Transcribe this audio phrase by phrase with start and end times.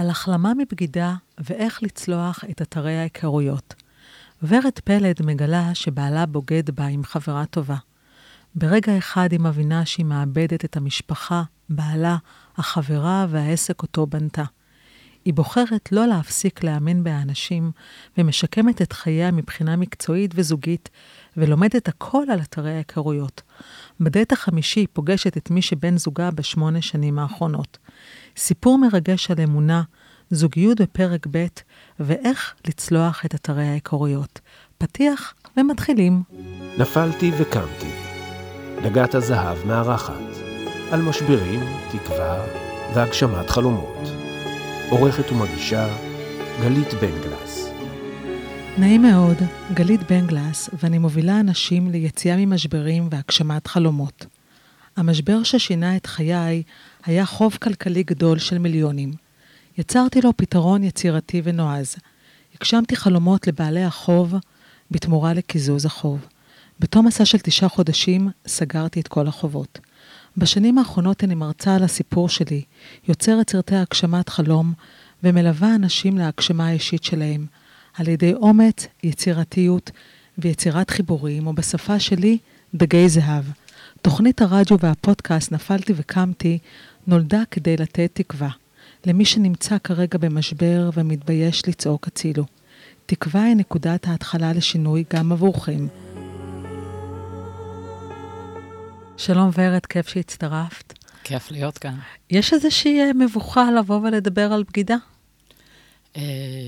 [0.00, 3.74] על החלמה מבגידה ואיך לצלוח את אתרי ההיכרויות.
[4.42, 7.76] ורד פלד מגלה שבעלה בוגד בה עם חברה טובה.
[8.54, 12.16] ברגע אחד היא מבינה שהיא מאבדת את המשפחה, בעלה,
[12.56, 14.44] החברה והעסק אותו בנתה.
[15.24, 17.70] היא בוחרת לא להפסיק להאמין באנשים,
[18.18, 20.88] ומשקמת את חייה מבחינה מקצועית וזוגית,
[21.36, 23.42] ולומדת הכל על אתרי ההיכרויות.
[24.00, 27.78] בדייט החמישי היא פוגשת את מי שבן זוגה בשמונה שנים האחרונות.
[28.36, 29.82] סיפור מרגש על אמונה,
[30.30, 31.46] זוגיות בפרק ב',
[32.00, 34.40] ואיך לצלוח את אתרי ההיכרויות.
[34.78, 36.22] פתיח ומתחילים.
[36.78, 37.92] נפלתי וקמתי.
[38.82, 40.14] דגת הזהב מארחת.
[40.90, 41.60] על משברים,
[41.90, 42.44] תקווה
[42.94, 43.98] והגשמת חלומות.
[44.90, 45.88] עורכת ומגישה
[46.60, 47.39] גלית בן גלס.
[48.78, 49.36] נעים מאוד,
[49.74, 54.26] גלית בן גלס, ואני מובילה אנשים ליציאה ממשברים והגשמת חלומות.
[54.96, 56.62] המשבר ששינה את חיי
[57.04, 59.12] היה חוב כלכלי גדול של מיליונים.
[59.78, 61.96] יצרתי לו פתרון יצירתי ונועז.
[62.54, 64.34] הגשמתי חלומות לבעלי החוב
[64.90, 66.26] בתמורה לקיזוז החוב.
[66.80, 69.78] בתום מסע של תשעה חודשים סגרתי את כל החובות.
[70.36, 72.62] בשנים האחרונות אני מרצה על הסיפור שלי,
[73.08, 74.72] יוצרת סרטי הגשמת חלום
[75.22, 77.46] ומלווה אנשים להגשמה האישית שלהם,
[77.98, 79.90] על ידי אומץ, יצירתיות
[80.38, 82.38] ויצירת חיבורים, או בשפה שלי,
[82.74, 83.44] דגי זהב.
[84.02, 86.58] תוכנית הרדיו והפודקאסט נפלתי וקמתי
[87.06, 88.50] נולדה כדי לתת תקווה.
[89.06, 92.44] למי שנמצא כרגע במשבר ומתבייש לצעוק הצילו.
[93.06, 95.86] תקווה היא נקודת ההתחלה לשינוי גם עבורכם.
[99.16, 100.94] שלום ורד, כיף שהצטרפת.
[101.24, 101.94] כיף להיות כאן.
[102.30, 104.96] יש איזושהי אה, מבוכה לבוא ולדבר על בגידה?
[106.16, 106.22] אה,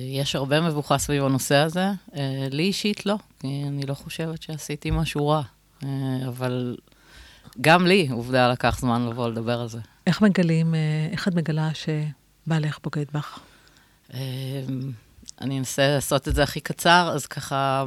[0.09, 1.87] יש הרבה מבוכה סביב הנושא הזה.
[2.15, 5.43] אה, לי אישית לא, כי אני לא חושבת שעשיתי משהו רע.
[6.29, 6.77] אבל
[7.61, 9.79] גם לי, עובדה, לקח זמן לבוא לדבר על זה.
[10.07, 10.75] איך מגלים,
[11.13, 13.39] איך את מגלה שבעלך בוגד בך?
[15.41, 17.85] אני אנסה לעשות את זה הכי קצר, אז ככה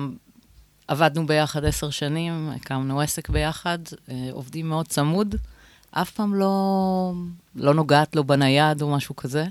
[0.87, 3.79] עבדנו ביחד עשר שנים, הקמנו עסק ביחד,
[4.09, 5.35] אה, עובדים מאוד צמוד,
[5.91, 7.13] אף פעם לא,
[7.55, 9.45] לא נוגעת לו בנייד או משהו כזה.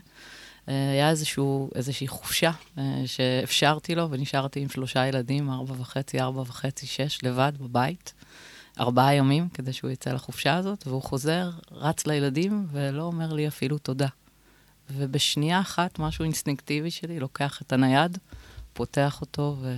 [0.69, 6.41] אה, היה איזשהו, איזושהי חופשה אה, שאפשרתי לו, ונשארתי עם שלושה ילדים, ארבע וחצי, ארבע
[6.41, 8.15] וחצי, שש, לבד בבית.
[8.81, 13.79] ארבעה ימים כדי שהוא יצא לחופשה הזאת, והוא חוזר, רץ לילדים, ולא אומר לי אפילו
[13.79, 14.09] תודה.
[14.91, 18.19] ובשנייה אחת, משהו אינסטינקטיבי שלי, לוקח את הנייד,
[18.73, 19.75] פותח אותו, ו...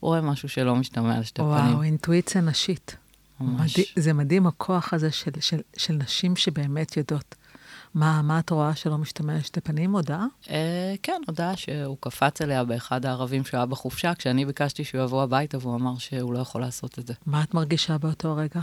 [0.00, 1.72] רואה משהו שלא משתמע על שתי וואו, פנים.
[1.72, 2.96] וואו, אינטואיציה נשית.
[3.40, 3.78] ממש.
[3.78, 3.84] מד...
[3.96, 7.34] זה מדהים הכוח הזה של, של, של נשים שבאמת יודעות.
[7.96, 9.92] מה, מה את רואה שלא משתמע על שתי פנים?
[9.92, 10.26] הודעה?
[10.50, 15.22] אה, כן, הודעה שהוא קפץ אליה באחד הערבים שהוא היה בחופשה, כשאני ביקשתי שהוא יבוא
[15.22, 17.14] הביתה, והוא אמר שהוא לא יכול לעשות את זה.
[17.26, 18.60] מה את מרגישה באותו רגע?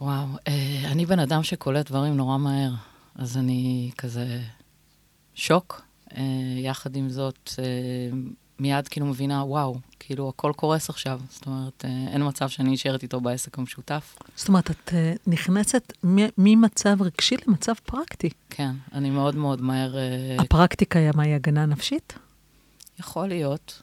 [0.00, 2.72] וואו, אה, אני בן אדם שקולט דברים נורא מהר,
[3.14, 4.40] אז אני כזה
[5.34, 5.82] שוק.
[6.16, 6.22] אה,
[6.58, 8.18] יחד עם זאת, אה,
[8.60, 11.20] מיד כאילו מבינה, וואו, כאילו הכל קורס עכשיו.
[11.30, 14.18] זאת אומרת, אה, אין מצב שאני נשארת איתו בעסק המשותף.
[14.36, 15.92] זאת אומרת, את אה, נכנסת
[16.38, 18.30] ממצב רגשי למצב פרקטי.
[18.50, 19.96] כן, אני מאוד מאוד מהר...
[19.98, 22.12] אה, הפרקטיקה היא מה, היא הגנה נפשית?
[23.00, 23.82] יכול להיות.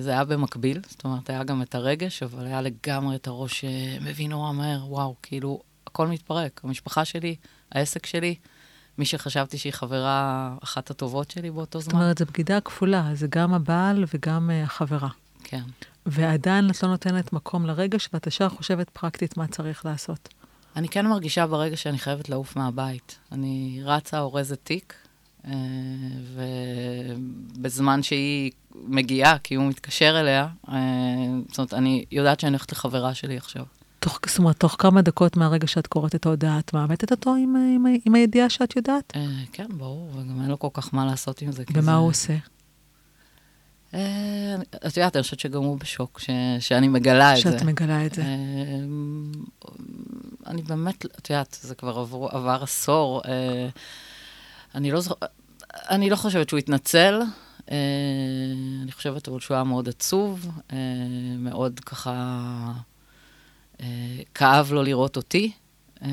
[0.00, 4.30] זה היה במקביל, זאת אומרת, היה גם את הרגש, אבל היה לגמרי את הראש שמבין
[4.30, 6.60] נורא מהר, וואו, כאילו, הכל מתפרק.
[6.64, 7.36] המשפחה שלי,
[7.72, 8.34] העסק שלי,
[8.98, 11.92] מי שחשבתי שהיא חברה אחת הטובות שלי באותו זמן.
[11.92, 15.08] זאת אומרת, זו בגידה כפולה, זה גם הבעל וגם uh, החברה.
[15.44, 15.62] כן.
[16.06, 20.28] ועדיין את לא נותנת מקום לרגש, ואת ישר חושבת פרקטית מה צריך לעשות.
[20.76, 23.18] אני כן מרגישה ברגע שאני חייבת לעוף מהבית.
[23.32, 24.94] אני רצה, אורזת תיק,
[25.46, 25.52] אה,
[27.54, 30.74] ובזמן שהיא מגיעה, כי הוא מתקשר אליה, אה,
[31.48, 33.64] זאת אומרת, אני יודעת שאני הולכת לחברה שלי עכשיו.
[34.02, 37.56] תוך, זאת אומרת, תוך כמה דקות מהרגע שאת קוראת את ההודעה, את מאמתת אותו עם,
[37.56, 39.12] עם, עם הידיעה שאת יודעת?
[39.16, 41.64] אה, כן, ברור, וגם אין לו כל כך מה לעשות עם זה.
[41.72, 41.94] ומה.
[41.94, 42.36] הוא עושה?
[43.94, 46.30] אה, את יודעת, אני חושבת שגם הוא בשוק, ש,
[46.60, 47.42] שאני מגלה את זה.
[47.42, 48.22] שאת מגלה את זה.
[48.22, 48.28] אה,
[50.46, 53.22] אני באמת, את יודעת, זה כבר עבר, עבר עשור.
[53.24, 53.68] אה,
[54.74, 55.30] אני לא זוכרת,
[55.90, 57.20] אני לא חושבת שהוא התנצל.
[57.70, 57.76] אה,
[58.82, 60.76] אני חושבת אבל שהוא היה מאוד עצוב, אה,
[61.38, 62.72] מאוד ככה...
[63.80, 63.86] אה,
[64.34, 65.52] כאב לו לראות אותי.
[66.02, 66.08] אה,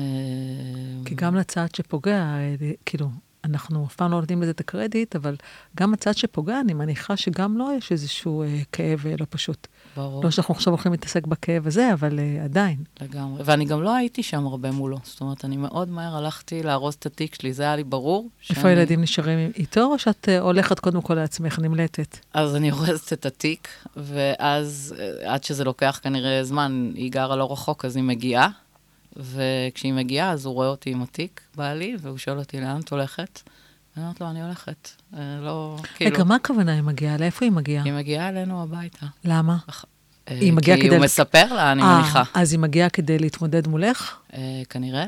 [1.04, 2.54] כי גם לצד שפוגע, אה,
[2.86, 3.08] כאילו,
[3.44, 5.36] אנחנו אף פעם לא נותנים לזה את הקרדיט, אבל
[5.76, 9.66] גם הצד שפוגע, אני מניחה שגם לו יש איזשהו כאב לא פשוט.
[9.96, 10.24] ברור.
[10.24, 12.76] לא שאנחנו עכשיו הולכים להתעסק בכאב הזה, אבל אה, עדיין.
[13.00, 13.42] לגמרי.
[13.44, 14.98] ואני גם לא הייתי שם הרבה מולו.
[15.02, 18.28] זאת אומרת, אני מאוד מהר הלכתי לארוז את התיק שלי, זה היה לי ברור.
[18.50, 18.72] איפה שאני...
[18.72, 22.18] הילדים נשארים איתו, או שאת אה, הולכת קודם כל לעצמך, נמלטת?
[22.34, 24.94] אז אני אורזת את התיק, ואז
[25.24, 28.48] עד שזה לוקח כנראה זמן, היא גרה לא רחוק, אז היא מגיעה.
[29.16, 33.40] וכשהיא מגיעה, אז הוא רואה אותי עם התיק, בעלי, והוא שואל אותי, לאן את הולכת?
[33.96, 34.88] אני אומרת לו, אני הולכת.
[35.16, 36.14] אה, לא, כאילו...
[36.14, 37.16] רגע, מה הכוונה היא מגיעה?
[37.16, 37.84] לאיפה היא מגיעה?
[37.84, 39.06] היא מגיעה אלינו הביתה.
[39.24, 39.56] למה?
[40.28, 42.22] אה, היא מגיעה כי כדי הוא לס- מספר לה, אני אה, מניחה.
[42.34, 44.16] אז היא מגיעה כדי להתמודד מולך?
[44.34, 44.40] אה,
[44.70, 45.04] כנראה,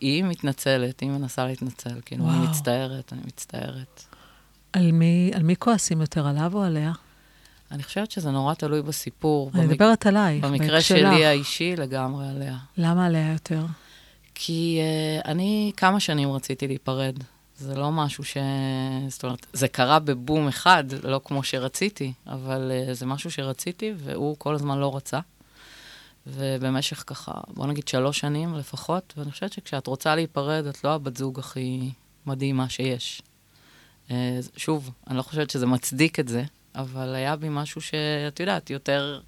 [0.00, 2.00] היא, מתנצלת, היא מנסה להתנצל.
[2.04, 2.38] כאילו, אני.
[2.38, 4.02] מצטערת, אני מצטערת.
[4.72, 6.92] על מי, על מי כועסים יותר, עליו או עליה?
[7.70, 9.50] אני חושבת שזה נורא תלוי בסיפור.
[9.54, 11.24] אני במק- מדברת עלייך, במקרה שלי.
[11.26, 12.56] האישי, לגמרי עליה.
[12.78, 13.64] למה עליה יותר?
[14.34, 14.80] כי
[15.22, 17.14] uh, אני כמה שנים רציתי להיפרד.
[17.58, 18.36] זה לא משהו ש...
[19.08, 24.36] זאת אומרת, זה קרה בבום אחד, לא כמו שרציתי, אבל uh, זה משהו שרציתי, והוא
[24.38, 25.20] כל הזמן לא רצה.
[26.26, 31.16] ובמשך ככה, בוא נגיד שלוש שנים לפחות, ואני חושבת שכשאת רוצה להיפרד, את לא הבת
[31.16, 31.90] זוג הכי
[32.26, 33.22] מדהימה שיש.
[34.08, 34.12] Uh,
[34.56, 36.44] שוב, אני לא חושבת שזה מצדיק את זה,
[36.74, 39.20] אבל היה בי משהו שאת יודעת, יותר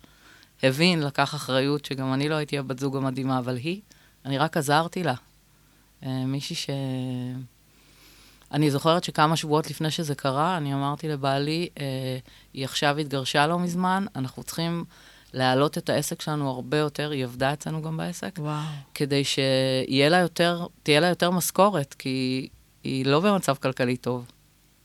[0.62, 3.81] הבין, לקח אחריות, שגם אני לא הייתי הבת זוג המדהימה, אבל היא,
[4.25, 5.15] אני רק עזרתי לה.
[6.03, 6.70] אה, מישהי ש...
[8.55, 12.19] אני זוכרת שכמה שבועות לפני שזה קרה, אני אמרתי לבעלי, אה,
[12.53, 14.85] היא עכשיו התגרשה לא מזמן, אנחנו צריכים
[15.33, 18.62] להעלות את העסק שלנו הרבה יותר, היא עבדה אצלנו גם בעסק, וואו.
[18.95, 22.49] כדי שתהיה לה יותר, לה יותר משכורת, כי
[22.85, 24.27] היא לא במצב כלכלי טוב.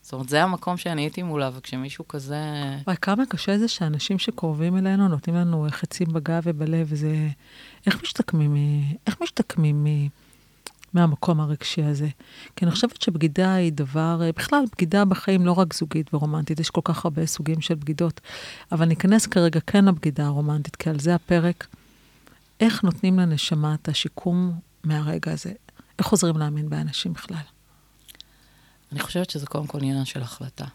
[0.01, 2.43] זאת אומרת, זה המקום שאני הייתי מולה, וכשמישהו כזה...
[2.87, 7.27] וואי, כמה קשה זה שאנשים שקרובים אלינו נותנים לנו חצים בגב ובלב, וזה...
[7.85, 10.07] איך משתקמים, מ- איך משתקמים מ-
[10.93, 12.07] מהמקום הרגשי הזה?
[12.55, 16.81] כי אני חושבת שבגידה היא דבר, בכלל, בגידה בחיים לא רק זוגית ורומנטית, יש כל
[16.83, 18.21] כך הרבה סוגים של בגידות.
[18.71, 21.67] אבל ניכנס כרגע כן לבגידה הרומנטית, כי על זה הפרק.
[22.59, 25.51] איך נותנים לנשמה את השיקום מהרגע הזה?
[25.99, 27.37] איך עוזרים להאמין באנשים בכלל?
[28.91, 30.65] אני חושבת שזה קודם כל עניין של החלטה.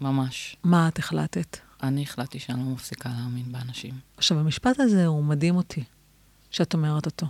[0.00, 0.56] ממש.
[0.64, 1.56] מה את החלטת?
[1.82, 3.94] אני החלטתי שאני לא מפסיקה להאמין באנשים.
[4.16, 5.84] עכשיו, המשפט הזה הוא מדהים אותי,
[6.50, 7.26] שאת אומרת אותו.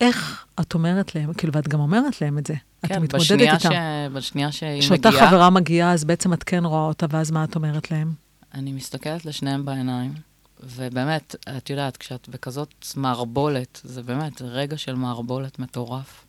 [0.00, 2.54] איך את אומרת להם, כאילו, ואת גם אומרת להם את זה.
[2.84, 3.70] את כן, מתמודדת בשנייה איתם.
[3.70, 4.12] ש...
[4.12, 7.56] בשנייה שהיא כשאותה מגיעה, חברה מגיעה, אז בעצם את כן רואה אותה, ואז מה את
[7.56, 8.12] אומרת להם?
[8.54, 10.14] אני מסתכלת לשניהם בעיניים,
[10.62, 16.24] ובאמת, את יודעת, כשאת בכזאת מערבולת, זה באמת רגע של מערבולת מטורף.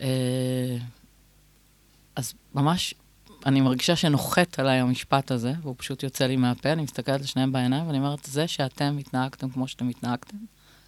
[0.00, 0.76] אה,
[2.16, 2.94] אז ממש,
[3.46, 7.86] אני מרגישה שנוחת עליי המשפט הזה, והוא פשוט יוצא לי מהפה, אני מסתכלת לשניהם בעיניים,
[7.86, 10.36] ואני אומרת, זה שאתם התנהגתם כמו שאתם התנהגתם,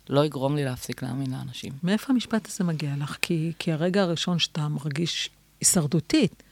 [0.08, 1.72] לא יגרום לי להפסיק להאמין לאנשים.
[1.82, 3.16] מאיפה המשפט הזה מגיע לך?
[3.22, 6.42] כי, כי הרגע הראשון שאתה מרגיש הישרדותית,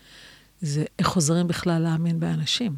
[0.60, 2.76] זה איך חוזרים בכלל להאמין באנשים.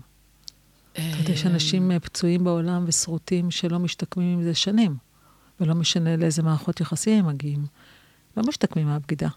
[0.92, 4.96] את יודעת, יש אנשים אה, פצועים בעולם ושרוטים שלא משתקמים עם זה שנים,
[5.60, 7.66] ולא משנה לאיזה מערכות יחסים הם מגיעים.
[8.36, 9.28] לא משתקמים מהבגידה.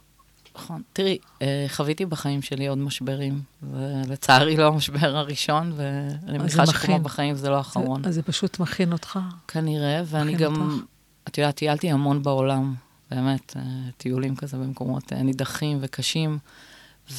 [0.55, 0.81] נכון.
[0.93, 3.41] תראי, אה, חוויתי בחיים שלי עוד משברים,
[3.71, 6.99] ולצערי לא המשבר הראשון, ואני מניחה שכמו.
[6.99, 8.05] בחיים זה לא האחרון.
[8.05, 9.19] אז זה פשוט מכין אותך.
[9.47, 10.83] כנראה, ואני גם, אותך.
[11.27, 12.73] את יודעת, טיילתי המון בעולם,
[13.11, 13.61] באמת, אה,
[13.97, 16.37] טיולים כזה במקומות אה, נידחים וקשים,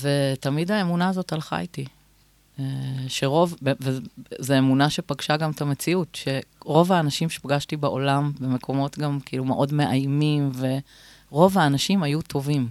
[0.03, 1.85] ותמיד האמונה הזאת הלכה איתי.
[2.59, 2.65] אה,
[3.09, 6.19] שרוב, וזו אמונה שפגשה גם את המציאות,
[6.65, 10.53] שרוב האנשים שפגשתי בעולם, במקומות גם כאילו מאוד מאיימים,
[11.31, 12.69] ורוב האנשים היו טובים.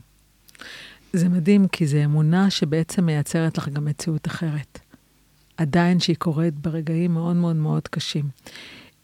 [1.14, 4.80] זה מדהים, כי זו אמונה שבעצם מייצרת לך גם מציאות אחרת.
[5.58, 8.30] עדיין שהיא קורית ברגעים מאוד מאוד מאוד קשים.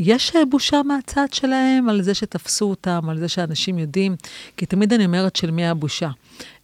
[0.03, 4.15] יש אה, בושה מהצד שלהם על זה שתפסו אותם, על זה שאנשים יודעים,
[4.57, 6.09] כי תמיד אני אומרת של מי הבושה.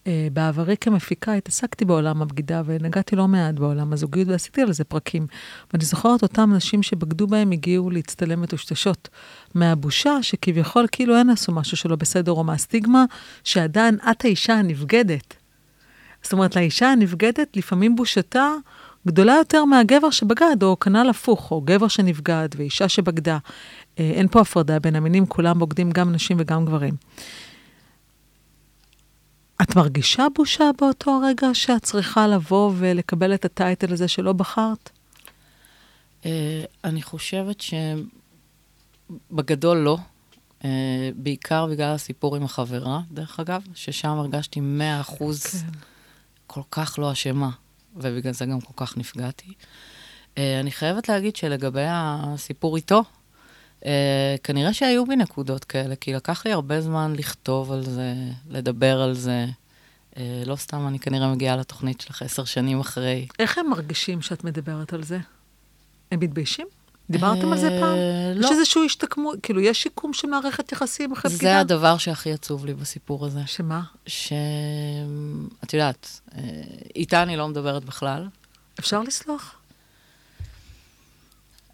[0.08, 5.28] אה, בעברי כמפיקה התעסקתי בעולם הבגידה ונגעתי לא מעט בעולם הזוגיות ועשיתי על זה פרקים.
[5.74, 9.10] ואני זוכרת אותם נשים שבגדו בהם הגיעו להצטלם מטושטשות.
[9.56, 13.06] מהבושה שכביכול כאילו הן עשו משהו שלא בסדר, או מהסטיגמה
[13.44, 15.34] שעדיין את האישה הנבגדת.
[16.24, 18.52] זאת אומרת, לאישה הנבגדת לפעמים בושתה
[19.08, 23.38] גדולה יותר מהגבר שבגד, או כנ"ל הפוך, או גבר שנבגד ואישה שבגדה.
[24.00, 26.94] אה, אין פה הפרדה בין המינים, כולם בוגדים, גם נשים וגם גברים.
[29.62, 34.90] את מרגישה בושה באותו הרגע שאת צריכה לבוא ולקבל את הטייטל הזה שלא בחרת?
[36.26, 37.64] אה, אני חושבת
[39.30, 39.98] שבגדול לא.
[40.66, 45.58] אה, בעיקר בגלל הסיפור עם החברה, דרך אגב, ששם הרגשתי 100 אחוז כן.
[46.48, 47.50] כל כך לא אשמה,
[48.02, 49.54] ובגלל זה גם כל כך נפגעתי.
[50.38, 53.04] אה, אני חייבת להגיד שלגבי הסיפור איתו,
[53.86, 58.14] אה, כנראה שהיו בי נקודות כאלה, כי לקח לי הרבה זמן לכתוב על זה,
[58.50, 59.46] לדבר על זה.
[60.18, 63.28] אה, לא סתם אני כנראה מגיעה לתוכנית שלך עשר שנים אחרי.
[63.40, 65.20] איך הם מרגישים שאת מדברת על זה?
[66.12, 66.68] הם מתביישים?
[67.10, 67.98] דיברתם על זה פעם?
[68.36, 68.46] לא.
[68.46, 71.52] יש איזשהו השתקמות, כאילו, יש שיקום של מערכת יחסים אחרי בגידה?
[71.52, 73.40] זה הדבר שהכי עצוב לי בסיפור הזה.
[73.46, 73.82] שמה?
[75.68, 76.42] שאת יודעת, אה,
[76.96, 78.28] איתה אני לא מדברת בכלל.
[78.80, 79.56] אפשר לסלוח?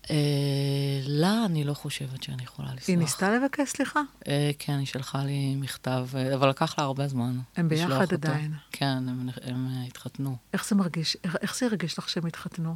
[0.10, 0.16] אה,
[1.08, 2.88] לא, אני לא חושבת שאני יכולה לסלוח.
[2.90, 4.02] היא ניסתה לבקש סליחה?
[4.28, 7.40] אה, כן, היא שלחה לי מכתב, אה, אבל לקח לה הרבה זמן.
[7.56, 8.14] הם ביחד אותו.
[8.14, 8.54] עדיין.
[8.72, 10.36] כן, הם, הם אה, התחתנו.
[10.54, 11.18] איך זה מרגיש?
[11.24, 12.76] איך, איך זה הרגיש לך שהם התחתנו?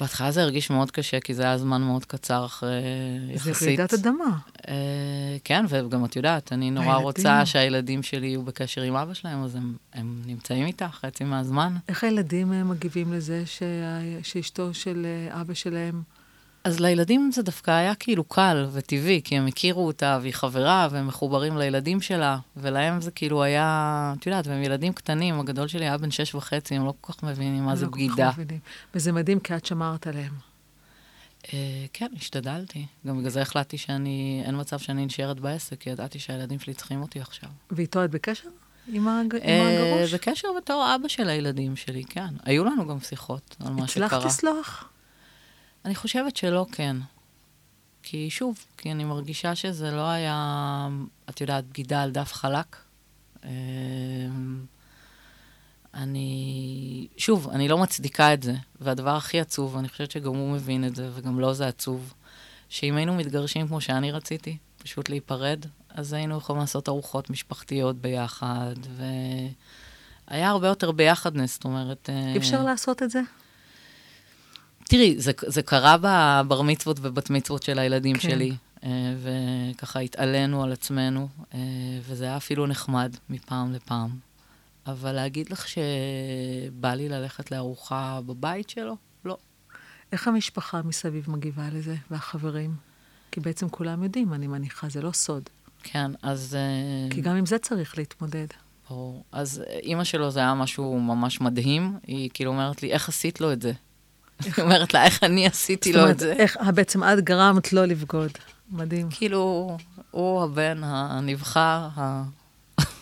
[0.00, 2.82] בהתחלה זה הרגיש מאוד קשה, כי זה היה זמן מאוד קצר אחרי
[3.30, 3.54] יחסית.
[3.54, 4.38] זה רעידת אדמה.
[4.68, 7.02] אה, כן, וגם את יודעת, אני נורא הילדים.
[7.02, 11.76] רוצה שהילדים שלי יהיו בקשר עם אבא שלהם, אז הם, הם נמצאים איתה חצי מהזמן.
[11.88, 13.44] איך הילדים אה, מגיבים לזה
[14.22, 16.02] שאשתו של אה, אבא שלהם...
[16.66, 21.06] אז לילדים זה דווקא היה כאילו קל וטבעי, כי הם הכירו אותה והיא חברה, והם
[21.06, 25.98] מחוברים לילדים שלה, ולהם זה כאילו היה, את יודעת, והם ילדים קטנים, הגדול שלי היה
[25.98, 28.30] בן שש וחצי, הם לא כל כך מבינים מה זה לא בגידה.
[28.94, 30.32] וזה מדהים, כי את שמרת עליהם.
[31.52, 32.86] אה, כן, השתדלתי.
[33.06, 37.02] גם בגלל זה החלטתי שאני, אין מצב שאני נשארת בעסק, כי ידעתי שהילדים שלי צריכים
[37.02, 37.48] אותי עכשיו.
[37.70, 38.48] ואיתו את בקשר?
[38.88, 40.14] עם אה, הגרוש?
[40.14, 42.34] בקשר בתור אבא של הילדים שלי, כן.
[42.44, 44.06] היו לנו גם שיחות על מה שקרה.
[44.06, 44.88] הצלחת לסלוח?
[45.86, 46.96] אני חושבת שלא כן.
[48.02, 50.88] כי שוב, כי אני מרגישה שזה לא היה,
[51.28, 52.76] את יודעת, בגידה על דף חלק.
[53.44, 53.50] אמ,
[55.94, 60.84] אני, שוב, אני לא מצדיקה את זה, והדבר הכי עצוב, ואני חושבת שגם הוא מבין
[60.84, 62.14] את זה, וגם לו זה עצוב,
[62.68, 68.74] שאם היינו מתגרשים כמו שאני רציתי, פשוט להיפרד, אז היינו יכולים לעשות ארוחות משפחתיות ביחד,
[70.30, 72.10] והיה הרבה יותר ביחדנס, זאת אומרת...
[72.32, 73.20] אי אפשר לעשות את זה?
[74.88, 78.30] תראי, זה, זה קרה בבר מצוות ובת מצוות של הילדים כן.
[78.30, 78.52] שלי,
[78.84, 81.58] אה, וככה התעלינו על עצמנו, אה,
[82.08, 84.10] וזה היה אפילו נחמד מפעם לפעם.
[84.86, 88.96] אבל להגיד לך שבא לי ללכת לארוחה בבית שלו?
[89.24, 89.36] לא.
[90.12, 92.74] איך המשפחה מסביב מגיבה לזה, והחברים?
[93.30, 95.42] כי בעצם כולם יודעים, אני מניחה, זה לא סוד.
[95.82, 96.54] כן, אז...
[96.54, 98.46] אה, כי גם עם זה צריך להתמודד.
[98.90, 99.24] ברור.
[99.32, 103.52] אז אימא שלו זה היה משהו ממש מדהים, היא כאילו אומרת לי, איך עשית לו
[103.52, 103.72] את זה?
[104.44, 106.32] היא אומרת לה, איך אני עשיתי זאת לו אומרת, את זה?
[106.32, 108.30] איך, אה, בעצם את גרמת לא לבגוד.
[108.70, 109.08] מדהים.
[109.10, 109.76] כאילו,
[110.10, 111.60] הוא הבן הנבחר,
[111.96, 112.22] ה...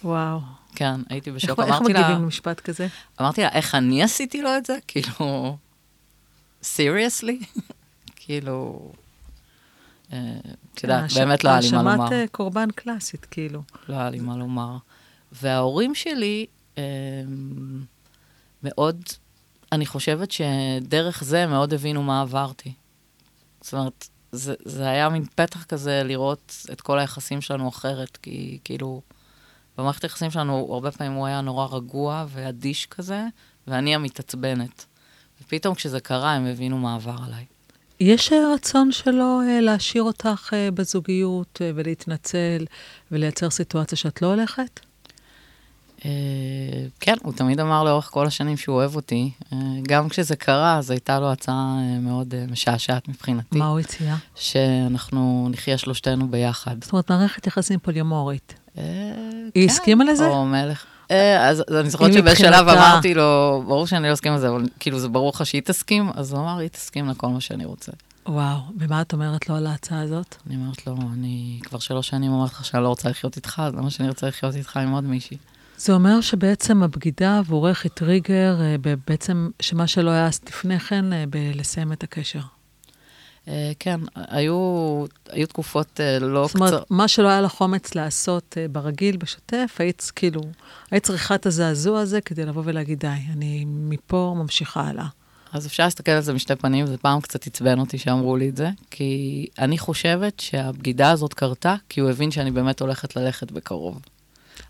[0.05, 0.41] וואו.
[0.77, 1.61] כן, הייתי איך, בשוק.
[1.61, 2.87] איך אמרתי לה, מגיבים למשפט כזה?
[3.21, 4.77] אמרתי לה, איך אני עשיתי לו את זה?
[4.89, 5.57] כאילו,
[6.63, 7.41] סיריוסלי?
[8.17, 8.91] כאילו,
[10.13, 10.19] אה,
[10.75, 11.91] את יודעת, האש- באמת לא היה לי מה לומר.
[12.03, 13.63] האשמת אה, קורבן קלאסית, כאילו.
[13.89, 14.77] לא היה לי מה לומר.
[15.33, 16.47] וההורים שלי,
[16.79, 16.83] אה,
[18.63, 19.03] מאוד,
[19.73, 22.73] אני חושבת שדרך זה מאוד הבינו מה עברתי.
[23.61, 28.59] זאת אומרת, זה, זה היה מין פתח כזה לראות את כל היחסים שלנו אחרת, כי
[28.65, 29.03] כאילו,
[29.79, 33.27] במערכת היחסים שלנו, הרבה פעמים הוא היה נורא רגוע ואדיש כזה,
[33.67, 34.85] ואני המתעצבנת.
[35.43, 37.45] ופתאום כשזה קרה, הם הבינו מה עבר עליי.
[38.01, 42.65] יש אה, רצון שלו אה, להשאיר אותך אה, בזוגיות ולהתנצל
[43.11, 44.81] ולייצר סיטואציה שאת לא הולכת?
[46.05, 46.11] אה,
[47.01, 49.31] כן, הוא תמיד אמר לאורך כל השנים שהוא אוהב אותי.
[49.53, 53.59] אה, גם כשזה קרה, אז הייתה לו הצעה אה, מאוד משעשעת מבחינתי.
[53.59, 54.15] מה הוא הציע?
[54.35, 56.77] שאנחנו נחיה שלושתנו ביחד.
[56.85, 58.55] זאת אומרת, מערכת יחסים פוליומורית.
[58.75, 58.85] היא
[59.55, 60.27] כן, הסכימה לזה?
[60.27, 60.85] או מלך.
[61.41, 65.33] אז אני זוכרת שבשלב אמרתי לו, ברור שאני לא אסכים לזה, אבל כאילו זה ברור
[65.35, 67.93] לך שהיא תסכים, אז הוא אמר, היא תסכים לכל מה שאני רוצה.
[68.29, 70.37] וואו, ומה את אומרת לו על ההצעה הזאת?
[70.47, 73.75] אני אומרת לו, אני כבר שלוש שנים אומרת לך שאני לא רוצה לחיות איתך, אז
[73.75, 75.37] למה שאני רוצה לחיות איתך עם עוד מישהי?
[75.77, 78.77] זה אומר שבעצם הבגידה עבורך היא טריגר, אה,
[79.09, 82.41] בעצם שמה שלא היה לפני כן, אה, בלסיים את הקשר.
[83.49, 86.91] אה, כן, היו היו תקופות לא זאת אומרת, קצרות.
[86.91, 90.41] מה שלא היה לך אומץ לעשות ברגיל, בשוטף, היית כאילו,
[90.91, 95.07] היית צריכה את הזעזוע הזה כדי לבוא ולהגיד, די, אני מפה ממשיכה הלאה.
[95.53, 98.57] אז אפשר להסתכל על זה משתי פנים, זה פעם קצת עצבן אותי שאמרו לי את
[98.57, 104.01] זה, כי אני חושבת שהבגידה הזאת קרתה, כי הוא הבין שאני באמת הולכת ללכת בקרוב.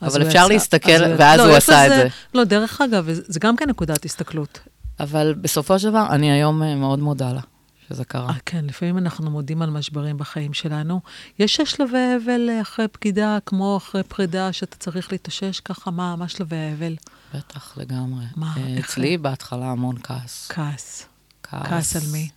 [0.02, 2.08] אבל הוא אפשר עשה- להסתכל, אז ואז הוא יש עשה את לזה- זה.
[2.34, 4.60] לא, דרך אגב, זה גם כן נקודת הסתכלות.
[5.00, 7.40] אבל בסופו של דבר, אני היום אה, מאוד מודה לה
[7.88, 8.28] שזה קרה.
[8.28, 11.00] אה, כן, לפעמים אנחנו מודים על משברים בחיים שלנו.
[11.38, 16.56] יש שלבי אבל אחרי בגידה, כמו אחרי פרידה, שאתה צריך להתאושש ככה, מה, מה שלבי
[16.56, 16.94] האבל?
[17.34, 18.24] בטח, לגמרי.
[18.36, 20.46] מה, אה, איך- אצלי בהתחלה המון כעס.
[20.50, 21.06] כעס.
[21.42, 21.64] כעס.
[21.68, 22.28] כעס על מי?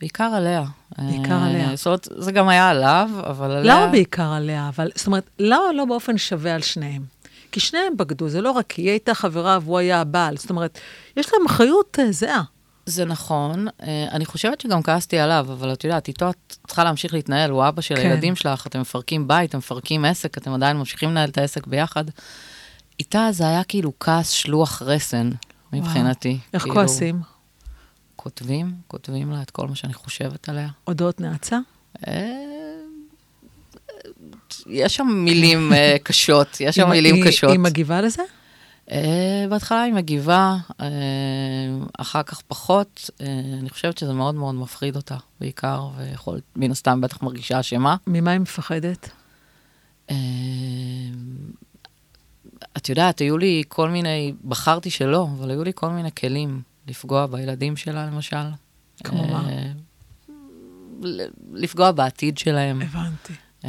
[0.00, 0.64] בעיקר עליה.
[0.98, 1.76] בעיקר אה, עליה.
[1.76, 3.74] זאת אומרת, זה גם היה עליו, אבל עליה...
[3.74, 4.68] למה בעיקר עליה?
[4.68, 7.02] אבל, זאת אומרת, למה לא באופן שווה על שניהם?
[7.52, 10.36] כי שניהם בגדו, זה לא רק היא הייתה חברה והוא היה הבעל.
[10.36, 10.78] זאת אומרת,
[11.16, 12.42] יש להם אחריות אה, זהה.
[12.86, 13.66] זה נכון.
[13.82, 17.68] אה, אני חושבת שגם כעסתי עליו, אבל את יודעת, איתו את צריכה להמשיך להתנהל, הוא
[17.68, 18.00] אבא של כן.
[18.00, 22.04] הילדים שלך, אתם מפרקים בית, אתם מפרקים עסק, אתם עדיין ממשיכים לנהל את העסק ביחד.
[22.98, 25.30] איתה זה היה כאילו כעס שלוח רסן,
[25.72, 26.38] מבחינתי.
[26.54, 27.35] איך כאילו, כועסים?
[28.26, 30.68] כותבים, כותבים לה את כל מה שאני חושבת עליה.
[30.84, 31.58] הודעות נאצה?
[32.06, 32.32] אה,
[34.66, 37.50] יש שם מילים אה, קשות, יש שם מילים קשות.
[37.50, 38.22] היא מגיבה לזה?
[38.86, 38.92] Uh,
[39.50, 40.56] בהתחלה היא מגיבה,
[41.98, 43.10] אחר כך פחות.
[43.60, 47.96] אני חושבת שזה מאוד מאוד מפחיד אותה, בעיקר, ויכול, מן הסתם בטח מרגישה אשמה.
[48.06, 49.10] ממה היא מפחדת?
[52.76, 57.26] את יודעת, היו לי כל מיני, בחרתי שלא, אבל היו לי כל מיני כלים לפגוע
[57.26, 58.36] בילדים שלה, למשל.
[59.04, 59.48] כמו מה?
[61.52, 62.82] לפגוע בעתיד שלהם.
[62.82, 63.32] הבנתי.
[63.32, 63.66] אה,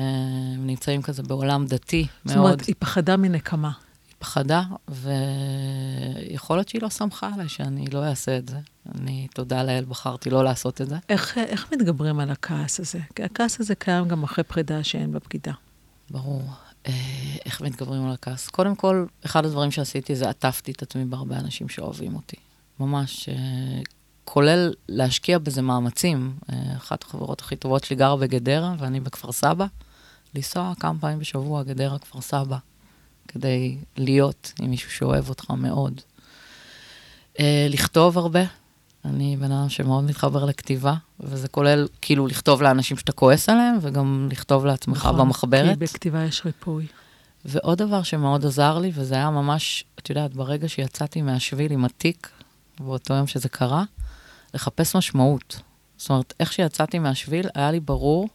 [0.56, 2.38] הם נמצאים כזה בעולם דתי זאת מאוד.
[2.38, 3.72] זאת אומרת, היא פחדה מנקמה.
[4.20, 8.58] פחדה, ויכול להיות שהיא לא שמחה עליי שאני לא אעשה את זה.
[8.96, 10.98] אני, תודה לאל, בחרתי לא לעשות את זה.
[11.10, 13.00] איך, איך מתגברים על הכעס הזה?
[13.16, 15.52] כי הכעס הזה קיים גם אחרי פרידה שאין בה בגידה.
[16.10, 16.42] ברור.
[16.88, 16.94] אה,
[17.46, 18.50] איך מתגברים על הכעס?
[18.50, 22.38] קודם כל, אחד הדברים שעשיתי זה עטפתי את עצמי בהרבה אנשים שאוהבים אותי.
[22.80, 23.36] ממש, אה,
[24.26, 26.34] כולל להשקיע בזה מאמצים.
[26.50, 29.66] אה, אחת החברות הכי טובות שלי גרה בגדרה, ואני בכפר סבא.
[30.36, 32.58] לנסוע כמה פעמים בשבוע, גדרה, כפר סבא.
[33.28, 36.02] כדי להיות עם מישהו שאוהב אותך מאוד.
[37.38, 38.40] Uh, לכתוב הרבה,
[39.06, 44.28] אני בן אדם שמאוד מתחבר לכתיבה, וזה כולל כאילו לכתוב לאנשים שאתה כועס עליהם, וגם
[44.32, 45.70] לכתוב לעצמך נכון, במחברת.
[45.70, 46.86] כי בכתיבה יש ריפוי.
[47.46, 52.30] ועוד דבר שמאוד עזר לי, וזה היה ממש, את יודעת, ברגע שיצאתי מהשביל עם התיק,
[52.80, 53.84] באותו יום שזה קרה,
[54.54, 55.62] לחפש משמעות.
[55.98, 58.30] זאת אומרת, איך שיצאתי מהשביל, היה לי ברור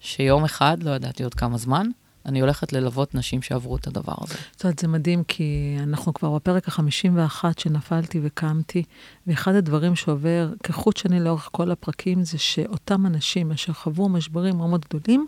[0.00, 1.86] שיום אחד, לא ידעתי עוד כמה זמן,
[2.26, 4.34] אני הולכת ללוות נשים שעברו את הדבר הזה.
[4.52, 8.82] זאת אומרת, זה מדהים, כי אנחנו כבר בפרק ה-51 שנפלתי וקמתי,
[9.26, 14.84] ואחד הדברים שעובר כחוט שני לאורך כל הפרקים, זה שאותם אנשים אשר חוו משברים מאוד
[14.84, 15.26] גדולים,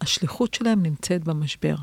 [0.00, 1.74] השליחות שלהם נמצאת במשבר.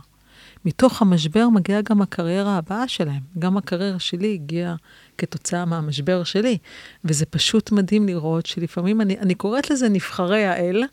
[0.66, 3.22] מתוך המשבר מגיעה גם הקריירה הבאה שלהם.
[3.40, 4.76] גם הקריירה שלי הגיעה
[5.18, 6.58] כתוצאה מהמשבר שלי.
[7.06, 10.84] וזה פשוט מדהים לראות שלפעמים, אני, אני קוראת לזה נבחרי האל,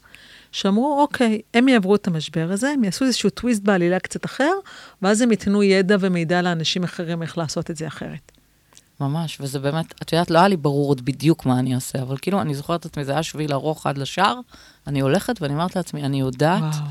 [0.52, 4.52] שאמרו, אוקיי, הם יעברו את המשבר הזה, הם יעשו איזשהו טוויסט בעלילה קצת אחר,
[5.02, 8.32] ואז הם ייתנו ידע ומידע לאנשים אחרים איך לעשות את זה אחרת.
[9.00, 12.16] ממש, וזה באמת, את יודעת, לא היה לי ברור עוד בדיוק מה אני אעשה, אבל
[12.22, 14.40] כאילו, אני זוכרת את עצמי, זה היה שביל ארוך עד לשער,
[14.86, 16.86] אני הולכת ואני אומרת לעצמי, אני יודעת וואו.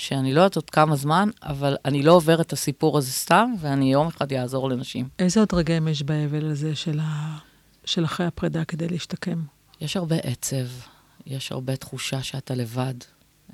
[0.00, 3.92] שאני לא יודעת עוד כמה זמן, אבל אני לא עוברת את הסיפור הזה סתם, ואני
[3.92, 5.08] יום אחד אעזור לנשים.
[5.18, 7.38] איזה עוד רגעים יש באבל הזה של, ה...
[7.84, 9.42] של אחרי הפרידה כדי להשתקם?
[9.80, 10.66] יש הרבה עצב.
[11.26, 12.94] יש הרבה תחושה שאתה לבד.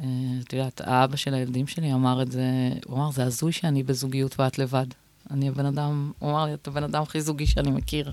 [0.01, 0.07] אה,
[0.45, 2.45] את יודעת, האבא של הילדים שלי אמר את זה,
[2.85, 4.87] הוא אמר, זה הזוי שאני בזוגיות ואת לבד.
[5.31, 8.13] אני הבן אדם, הוא אמר לי, אתה הבן אדם הכי זוגי שאני מכיר.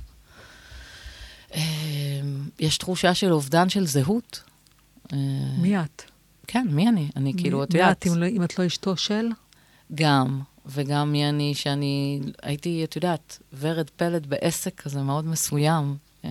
[1.56, 1.62] אה,
[2.60, 4.44] יש תחושה של אובדן של זהות.
[5.14, 5.18] אה,
[5.58, 6.13] מי את?
[6.48, 7.10] כן, מי אני?
[7.16, 8.08] אני כאילו, את יודעת...
[8.08, 9.28] מי את, אם את לא אשתו של?
[9.96, 15.98] גם, וגם מי אני, שאני הייתי, את יודעת, ורד פלד בעסק כזה מאוד מסוים.
[16.26, 16.30] אה,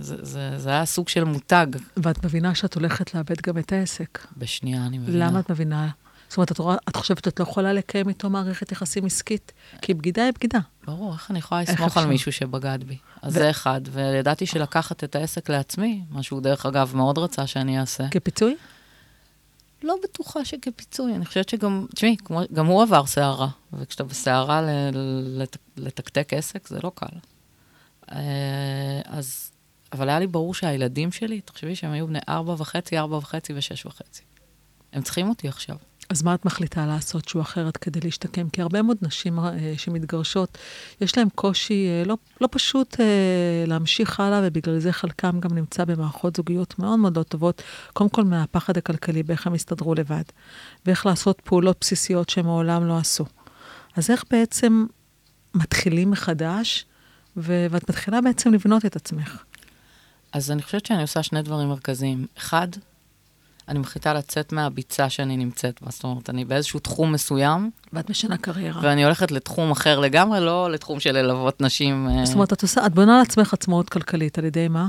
[0.00, 1.66] זה, זה, זה היה סוג של מותג.
[1.96, 4.26] ואת מבינה שאת הולכת לאבד גם את העסק.
[4.36, 5.26] בשנייה אני מבינה.
[5.26, 5.88] למה את מבינה?
[6.28, 9.52] זאת אומרת, את, רואה, את חושבת שאת לא יכולה לקיים איתו מערכת יחסים עסקית?
[9.82, 10.58] כי בגידה היא בגידה.
[10.86, 12.96] ברור, איך אני יכולה לסמוך על מישהו שבגד בי?
[13.22, 13.38] אז ו...
[13.38, 18.08] זה אחד, וידעתי שלקחת את העסק לעצמי, מה שהוא דרך אגב מאוד רצה שאני אעשה.
[18.10, 18.56] כפיצוי?
[19.84, 22.16] לא בטוחה שכפיצוי, אני חושבת שגם, תשמעי,
[22.52, 24.60] גם הוא עבר סערה, וכשאתה בסערה
[25.76, 27.16] לתקתק עסק, זה לא קל.
[28.12, 29.50] אה, אז,
[29.92, 33.86] אבל היה לי ברור שהילדים שלי, תחשבי שהם היו בני ארבע וחצי, ארבע וחצי ושש
[33.86, 34.22] וחצי.
[34.92, 35.76] הם צריכים אותי עכשיו.
[36.12, 38.48] אז מה את מחליטה לעשות שהוא אחרת כדי להשתקם?
[38.48, 39.42] כי הרבה מאוד נשים uh,
[39.76, 40.58] שמתגרשות,
[41.00, 42.98] יש להן קושי uh, לא, לא פשוט uh,
[43.66, 48.24] להמשיך הלאה, ובגלל זה חלקם גם נמצא במערכות זוגיות מאוד מאוד לא טובות, קודם כל
[48.24, 50.22] מהפחד הכלכלי, באיך הם יסתדרו לבד,
[50.86, 53.24] ואיך לעשות פעולות בסיסיות שהם מעולם לא עשו.
[53.96, 54.86] אז איך בעצם
[55.54, 56.86] מתחילים מחדש
[57.36, 59.42] ו- ואת מתחילה בעצם לבנות את עצמך.
[60.32, 62.26] אז אני חושבת שאני עושה שני דברים מרכזיים.
[62.38, 62.68] אחד,
[63.68, 65.90] אני מחליטה לצאת מהביצה שאני נמצאת בה.
[65.90, 67.70] זאת אומרת, אני באיזשהו תחום מסוים.
[67.92, 68.80] ואת משנה קריירה.
[68.84, 72.08] ואני הולכת לתחום אחר לגמרי, לא לתחום של ללוות נשים.
[72.08, 74.86] אה, זאת אומרת, את, עושה, את בונה לעצמך עצמאות כלכלית, על ידי מה?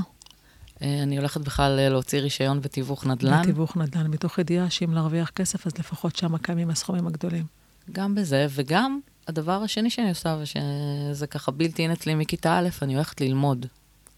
[0.82, 3.42] אה, אני הולכת בכלל אה, להוציא רישיון בתיווך נדל"ן.
[3.42, 7.44] בתיווך נדל"ן, מתוך ידיעה שאם להרוויח כסף, אז לפחות שם קיימים הסכומים הגדולים.
[7.92, 12.94] גם בזה, וגם הדבר השני שאני עושה, ושזה ככה בלתי אין אצלי מכיתה א', אני
[12.94, 13.66] הולכת ללמוד.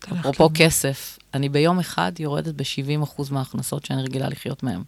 [0.04, 4.82] אפרופו כסף, אני ביום אחד יורדת ב-70% מההכנסות שאני רגילה לחיות מהן.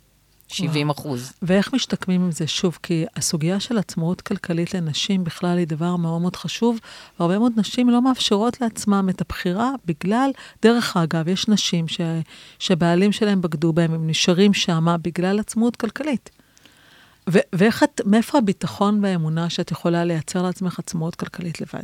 [0.48, 1.32] 70 אחוז.
[1.42, 2.46] ואיך משתקמים עם זה?
[2.46, 6.78] שוב, כי הסוגיה של עצמאות כלכלית לנשים בכלל היא דבר מאוד מאוד חשוב,
[7.18, 10.30] והרבה מאוד נשים לא מאפשרות לעצמם את הבחירה בגלל,
[10.62, 12.00] דרך אגב, יש נשים ש,
[12.58, 16.30] שבעלים שלהם בגדו בהם, הם נשארים שמה בגלל עצמאות כלכלית.
[17.30, 21.82] ו- ואיך את, מאיפה הביטחון והאמונה שאת יכולה לייצר לעצמך עצמאות כלכלית לבד?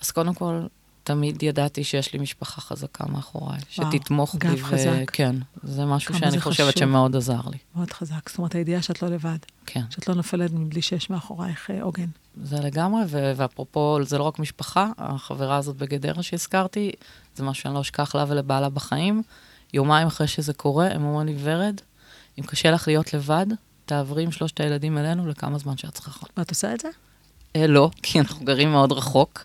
[0.00, 0.60] אז קודם כל,
[1.04, 4.62] תמיד ידעתי שיש לי משפחה חזקה מאחוריי, שתתמוך גב בי.
[4.62, 5.10] חזק.
[5.12, 6.80] כן, זה משהו שאני זה חושבת חשוב.
[6.80, 7.58] שמאוד עזר לי.
[7.76, 8.28] מאוד חזק.
[8.28, 12.06] זאת אומרת, הידיעה שאת לא לבד, כן, שאת לא נופלת מבלי שיש מאחורייך אה, עוגן.
[12.44, 16.92] זה לגמרי, ו- ואפרופו, זה לא רק משפחה, החברה הזאת בגדרה שהזכרתי,
[17.36, 19.22] זה משהו שאני לא אשכח לה ולבעלה בחיים.
[19.72, 21.80] יומיים אחרי שזה קורה, הם אומרים לי, ורד,
[22.38, 23.46] אם קשה לך להיות לבד,
[23.86, 26.26] תעברי עם שלושת הילדים אלינו לכמה זמן שאת צריכה.
[26.36, 26.88] ואת עושה את זה?
[27.56, 29.44] אה, לא, כי אנחנו גרים מאוד רחוק.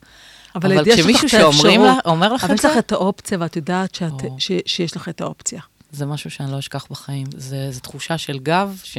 [0.56, 3.38] אבל אבל כשמישהו את שאומרים לה, אומר לך אבל את יש לך זה, את האופציה,
[3.42, 4.36] ואת יודעת שאת, או.
[4.40, 5.62] ש, שיש לך את האופציה.
[5.92, 7.28] זה משהו שאני לא אשכח בחיים.
[7.38, 8.98] זה, זה תחושה של גב, ש...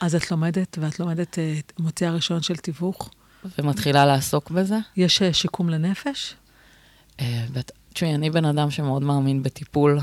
[0.00, 3.10] אז את לומדת, ואת לומדת אה, מוציאה ראשון של תיווך.
[3.58, 4.78] ומתחילה לעסוק בזה.
[4.96, 6.34] יש אה, שיקום לנפש?
[7.20, 7.44] אה,
[7.92, 10.00] תשמעי, אני בן אדם שמאוד מאמין בטיפול,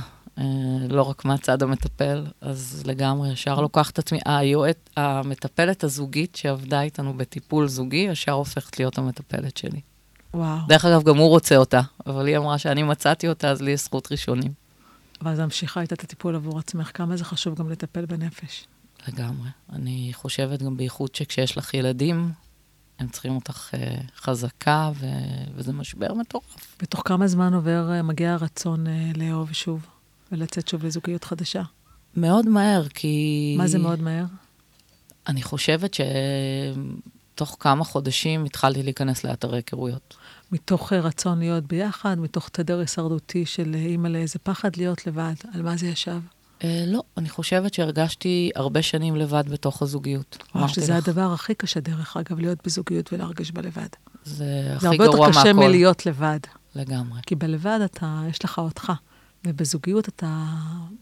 [0.89, 4.19] לא רק מהצד המטפל, אז לגמרי ישר לוקחת את עצמי.
[4.25, 9.81] היועט, המטפלת הזוגית שעבדה איתנו בטיפול זוגי, ישר הופכת להיות המטפלת שלי.
[10.33, 10.57] וואו.
[10.67, 13.83] דרך אגב, גם הוא רוצה אותה, אבל היא אמרה שאני מצאתי אותה, אז לי יש
[13.83, 14.51] זכות ראשונים.
[15.21, 16.91] ואז ממשיכה איתה את הטיפול עבור עצמך.
[16.93, 18.67] כמה זה חשוב גם לטפל בנפש.
[19.07, 19.49] לגמרי.
[19.73, 22.31] אני חושבת גם בייחוד שכשיש לך ילדים,
[22.99, 25.05] הם צריכים אותך אה, חזקה, ו...
[25.55, 26.75] וזה משבר מטורף.
[26.81, 29.85] בתוך כמה זמן עובר, אה, מגיע הרצון אה, לאהוב שוב,
[30.31, 31.61] ולצאת שוב לזוגיות חדשה?
[32.15, 33.55] מאוד מהר, כי...
[33.57, 34.25] מה זה מאוד מהר?
[35.27, 35.93] אני חושבת
[37.39, 40.15] שתוך כמה חודשים התחלתי להיכנס לאתרי היכרויות.
[40.51, 45.33] מתוך אה, רצון להיות ביחד, מתוך תדר הישרדותי של אה, אימא לאיזה פחד להיות לבד.
[45.53, 46.19] על מה זה ישב?
[46.63, 50.37] אה, לא, אני חושבת שהרגשתי הרבה שנים לבד בתוך הזוגיות.
[50.55, 53.87] אמרתי שזה לך, הדבר הכי קשה, דרך אגב, להיות בזוגיות ולהרגיש בה לבד.
[54.23, 55.67] זה זה הכי הרבה גרוע יותר קשה מהכל.
[55.67, 56.39] מלהיות לבד.
[56.75, 57.19] לגמרי.
[57.25, 58.91] כי בלבד אתה, יש לך אותך.
[59.47, 60.45] ובזוגיות אתה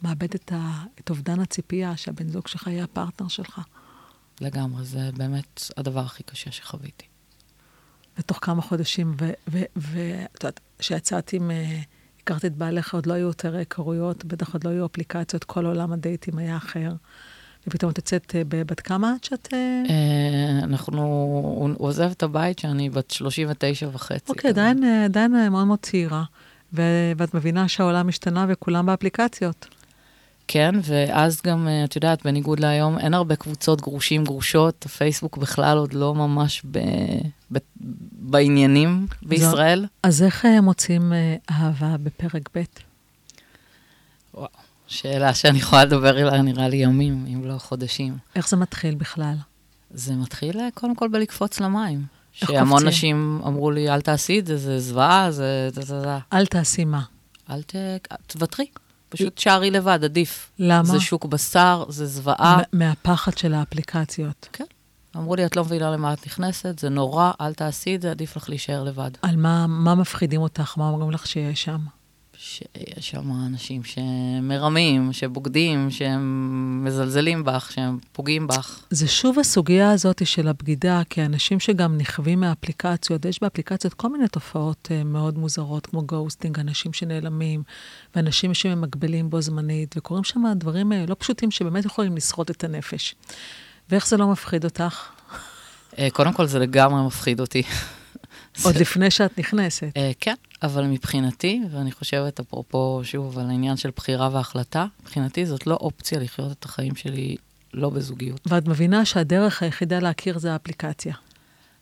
[0.03, 3.61] מאבד את, ה, את אובדן הציפייה שהבן זוג שלך יהיה הפרטנר שלך.
[4.41, 7.05] לגמרי, זה באמת הדבר הכי קשה שחוויתי.
[8.17, 9.15] ותוך כמה חודשים,
[9.47, 11.81] ואת יודעת, כשיצאת עם, אה,
[12.21, 15.93] הכרת את בעליך, עוד לא היו יותר היכרויות, בטח עוד לא היו אפליקציות, כל עולם
[15.93, 16.93] הדייטים היה אחר.
[17.67, 19.47] ופתאום את יוצאת אה, בבת כמה עד שאת...
[19.53, 21.01] אה, אה, אנחנו,
[21.57, 24.31] הוא עוזב את הבית שאני בת 39 וחצי.
[24.31, 24.49] אוקיי.
[24.49, 26.23] עדיין, אה, אה, מאוד מאוד צעירה.
[26.73, 29.67] ואת מבינה שהעולם השתנה וכולם באפליקציות.
[30.47, 35.77] כן, ואז גם, אה, את יודעת, בניגוד להיום, אין הרבה קבוצות גרושים, גרושות, הפייסבוק בכלל
[35.77, 36.79] עוד לא ממש ב,
[37.51, 37.57] ב,
[38.11, 39.85] בעניינים בישראל.
[40.03, 42.63] אז איך אה, מוצאים אה, אהבה בפרק ב'?
[44.87, 48.17] שאלה שאני יכולה לדבר עליה, נראה לי ימים, אם לא חודשים.
[48.35, 49.35] איך זה מתחיל בכלל?
[49.91, 52.05] זה מתחיל קודם כל בלקפוץ למים.
[52.31, 52.87] שהמון?
[52.87, 55.69] נשים אמרו לי, אל תעשי את זה, זה זוועה, זה.
[56.33, 57.01] אל תעשי מה.
[57.49, 57.75] אל ת...
[58.27, 58.65] תוותרי.
[59.09, 60.51] פשוט שערי לבד, עדיף.
[60.59, 60.83] למה?
[60.83, 62.57] זה שוק בשר, זה זוועה.
[62.73, 64.49] מהפחד של האפליקציות.
[64.53, 64.63] כן.
[65.17, 68.37] אמרו לי, את לא מבינה למה את נכנסת, זה נורא, אל תעשי את זה, עדיף
[68.37, 69.11] לך להישאר לבד.
[69.21, 70.77] על מה, מה מפחידים אותך?
[70.77, 71.79] מה אומרים לך שיש שם?
[72.39, 78.83] שיש שם אנשים שמרמים, שבוגדים, שהם מזלזלים בך, שהם פוגעים בך.
[78.89, 84.27] זה שוב הסוגיה הזאת של הבגידה, כי אנשים שגם נכווים מהאפליקציות, יש באפליקציות כל מיני
[84.27, 87.63] תופעות uh, מאוד מוזרות, כמו גוסטינג, אנשים שנעלמים,
[88.15, 93.15] ואנשים שממגבלים בו זמנית, וקורים שם דברים uh, לא פשוטים שבאמת יכולים לסחוט את הנפש.
[93.89, 95.09] ואיך זה לא מפחיד אותך?
[95.99, 97.63] אה, קודם כל, זה לגמרי מפחיד אותי.
[98.63, 99.91] עוד לפני שאת נכנסת.
[99.97, 105.67] אה, כן, אבל מבחינתי, ואני חושבת, אפרופו, שוב, על העניין של בחירה והחלטה, מבחינתי זאת
[105.67, 107.35] לא אופציה לחיות את החיים שלי
[107.73, 108.39] לא בזוגיות.
[108.45, 111.13] ואת מבינה שהדרך היחידה להכיר זה האפליקציה,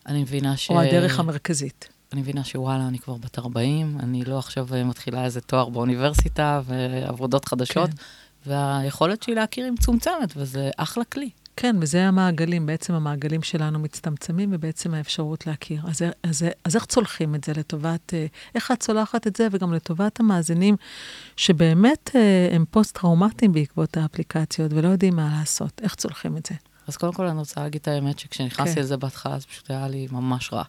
[0.05, 0.69] אני מבינה ש...
[0.69, 1.89] או הדרך המרכזית.
[2.13, 6.61] אני מבינה שוואלה, אני כבר בת 40, אני לא עכשיו אה, מתחילה איזה תואר באוניברסיטה
[6.65, 7.95] ועבודות חדשות, כן.
[8.51, 11.29] והיכולת שלי להכיר היא מצומצמת, וזה אחלה כלי.
[11.57, 15.81] כן, וזה המעגלים, בעצם המעגלים שלנו מצטמצמים, ובעצם האפשרות להכיר.
[15.87, 19.73] אז, אז, אז איך צולחים את זה לטובת, אה, איך את צולחת את זה, וגם
[19.73, 20.75] לטובת המאזינים,
[21.35, 25.81] שבאמת אה, הם פוסט-טראומטיים בעקבות האפליקציות, ולא יודעים מה לעשות.
[25.83, 26.55] איך צולחים את זה?
[26.87, 28.81] אז קודם כל אני רוצה להגיד את האמת, שכשנכנסתי כן.
[28.81, 30.63] לזה בהתחלה, זה פשוט היה לי ממש רע.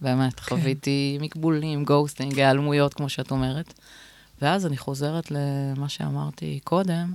[0.00, 0.56] באמת, כן.
[0.56, 3.74] חוויתי מבלוקים, ghosting, היעלמויות, כמו שאת אומרת.
[4.42, 7.12] ואז אני חוזרת למה שאמרתי קודם,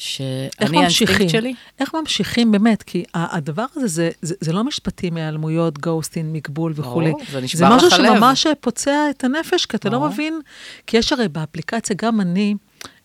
[0.00, 0.78] שאני?
[0.78, 2.82] האינסטינקט שלי, איך ממשיכים באמת?
[2.82, 7.10] כי הדבר הזה, זה, זה, זה לא משפטים מהיעלמויות, גוסטין, מקבול וכולי.
[7.10, 8.16] ברור, זה זה נשבר משהו לך הלב.
[8.16, 10.10] שממש פוצע את הנפש, כי אתה לא ברור.
[10.10, 10.40] מבין,
[10.86, 12.54] כי יש הרי באפליקציה, גם אני,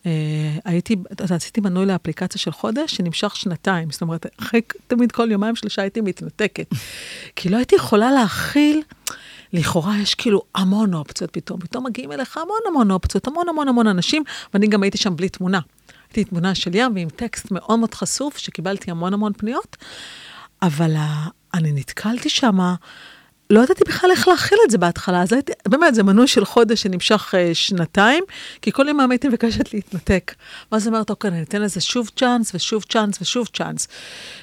[0.06, 0.10] אה,
[0.64, 0.96] הייתי,
[1.30, 3.90] עשיתי מנוי לאפליקציה של חודש, שנמשך שנתיים.
[3.90, 6.66] זאת אומרת, אחרי תמיד כל יומיים שלושה הייתי מתנתקת.
[7.36, 8.82] כי לא הייתי יכולה להכיל,
[9.52, 11.60] לכאורה יש כאילו המון אופציות פתאום.
[11.60, 14.22] פתאום מגיעים אליך המון המון אופציות, המון המון המון אנשים,
[14.54, 15.60] ואני גם הייתי שם בלי תמונה.
[16.16, 19.76] הייתי תמונה של ים ועם טקסט מאוד מאוד חשוף, שקיבלתי המון המון פניות,
[20.62, 20.94] אבל
[21.54, 22.74] אני נתקלתי שמה,
[23.50, 26.82] לא ידעתי בכלל איך להכיל את זה בהתחלה, אז הייתי, באמת, זה מנוי של חודש
[26.82, 28.24] שנמשך uh, שנתיים,
[28.62, 30.34] כי כל יום הייתי מבקשת להתנתק.
[30.72, 33.88] ואז אומרת, אוקיי, אני אתן לזה שוב צ'אנס, ושוב צ'אנס, ושוב צ'אנס.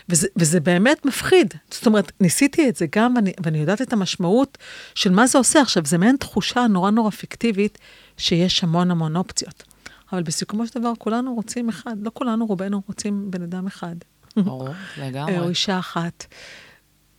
[0.10, 1.54] וזה, וזה באמת מפחיד.
[1.72, 4.58] זאת אומרת, ניסיתי את זה גם, ואני, ואני יודעת את המשמעות
[4.96, 5.62] של מה זה עושה.
[5.62, 7.78] עכשיו, זה מעין תחושה נורא נורא פיקטיבית,
[8.18, 9.73] שיש המון המון אופציות.
[10.14, 13.96] אבל בסיכומו של דבר, כולנו רוצים אחד, לא כולנו, רובנו רוצים בן אדם אחד.
[14.38, 15.40] ברור, לגמרי.
[15.40, 16.26] או אישה אחת.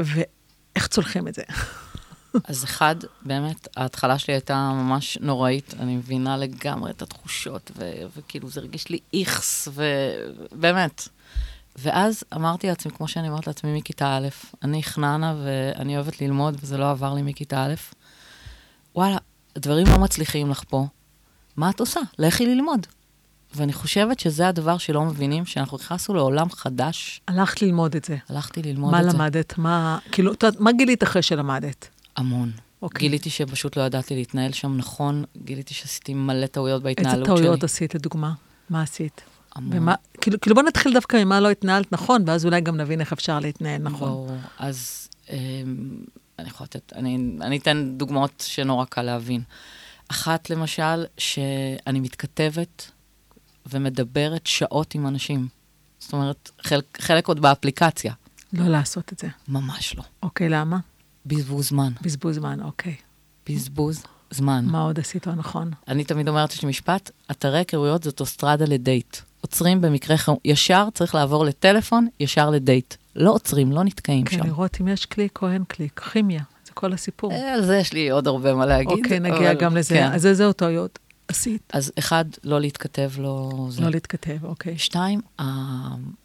[0.00, 1.42] ואיך צולחים את זה?
[2.44, 5.74] אז אחד, באמת, ההתחלה שלי הייתה ממש נוראית.
[5.80, 9.68] אני מבינה לגמרי את התחושות, ו- וכאילו זה הרגיש לי איכס,
[10.52, 11.08] ובאמת.
[11.76, 14.28] ואז אמרתי לעצמי, כמו שאני אומרת לעצמי מכיתה א',
[14.62, 17.74] אני חננה ואני אוהבת ללמוד, וזה לא עבר לי מכיתה א',
[18.94, 19.16] וואלה,
[19.58, 20.86] דברים לא מצליחים לך פה.
[21.56, 22.00] מה את עושה?
[22.18, 22.86] לכי ללמוד.
[23.54, 27.20] ואני חושבת שזה הדבר שלא מבינים, שאנחנו נכנסנו לעולם חדש.
[27.28, 28.16] הלכת ללמוד את זה.
[28.28, 29.18] הלכתי ללמוד מה את זה.
[29.18, 29.58] מה למדת?
[29.58, 31.88] מה, כאילו, את יודעת, מה גילית אחרי שלמדת?
[32.16, 32.52] המון.
[32.82, 33.00] אוקיי.
[33.00, 37.36] גיליתי שפשוט לא ידעתי להתנהל שם נכון, גיליתי שעשיתי מלא טעויות איזה בהתנהלות שלי.
[37.36, 38.32] טעויות עשית, לדוגמה?
[38.70, 39.20] מה עשית?
[39.54, 39.76] המון.
[39.76, 43.12] ומה, כאילו, כאילו בוא נתחיל דווקא ממה לא התנהלת נכון, ואז אולי גם נבין איך
[43.12, 44.08] אפשר להתנהל נכון.
[44.08, 44.30] ברור.
[44.58, 45.36] אז אמ,
[46.38, 49.42] אני יכולה לתת, אני, אני אתן דוגמאות שנורא קל להבין.
[50.08, 52.90] אחת, למשל, שאני מתכתבת
[53.66, 55.48] ומדברת שעות עם אנשים.
[55.98, 58.12] זאת אומרת, חלק, חלק עוד באפליקציה.
[58.52, 59.28] לא לעשות את זה.
[59.48, 60.02] ממש לא.
[60.22, 60.78] אוקיי, למה?
[61.26, 61.92] בזבוז זמן.
[62.02, 62.96] בזבוז זמן, אוקיי.
[63.48, 64.64] בזבוז זמן.
[64.64, 65.70] מה עוד עשית לא נכון?
[65.88, 69.16] אני תמיד אומרת, יש לי משפט, אתרי היכרויות זאת אוסטרדה לדייט.
[69.40, 70.40] עוצרים במקרה חירום.
[70.44, 72.94] ישר צריך לעבור לטלפון, ישר לדייט.
[73.16, 74.44] לא עוצרים, לא נתקעים כן, שם.
[74.44, 76.00] לראות אם יש קליק או אין קליק.
[76.00, 76.42] כימיה,
[76.74, 77.32] כל הסיפור.
[77.32, 78.98] אה, על זה יש לי עוד הרבה מה להגיד.
[78.98, 79.94] אוקיי, נגיע אבל- גם לזה.
[79.94, 80.12] כן.
[80.12, 81.62] אז איזה עוד טעויות עשית?
[81.72, 83.50] אז אחד, לא להתכתב, לא...
[83.68, 83.82] זה.
[83.82, 84.78] לא להתכתב, אוקיי.
[84.78, 85.20] שתיים,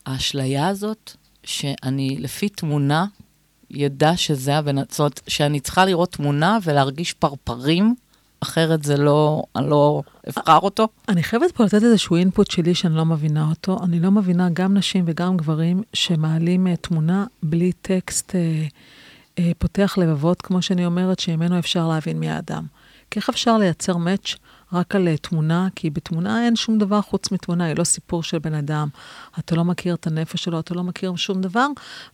[0.06, 1.12] האשליה הזאת,
[1.44, 3.06] שאני לפי תמונה,
[3.72, 4.76] ידע שזה הבן...
[4.90, 7.96] זאת אומרת, שאני צריכה לראות תמונה ולהרגיש פרפרים,
[8.40, 9.44] אחרת זה לא...
[9.56, 10.88] אני לא אבחר אותו.
[11.10, 13.80] אני חייבת פה לתת איזשהו אינפוט שלי שאני לא מבינה אותו.
[13.84, 18.34] אני לא מבינה גם נשים וגם גברים שמעלים uh, תמונה בלי טקסט uh,
[19.58, 22.66] פותח לבבות, כמו שאני אומרת, שממנו אפשר להבין מי האדם.
[23.12, 24.36] כי איך אפשר לייצר מאץ'
[24.74, 25.68] רק על uh, תמונה?
[25.76, 28.88] כי בתמונה אין שום דבר חוץ מתמונה, היא לא סיפור של בן אדם.
[29.40, 31.68] אתה לא מכיר את הנפש שלו, אתה לא מכיר שום דבר.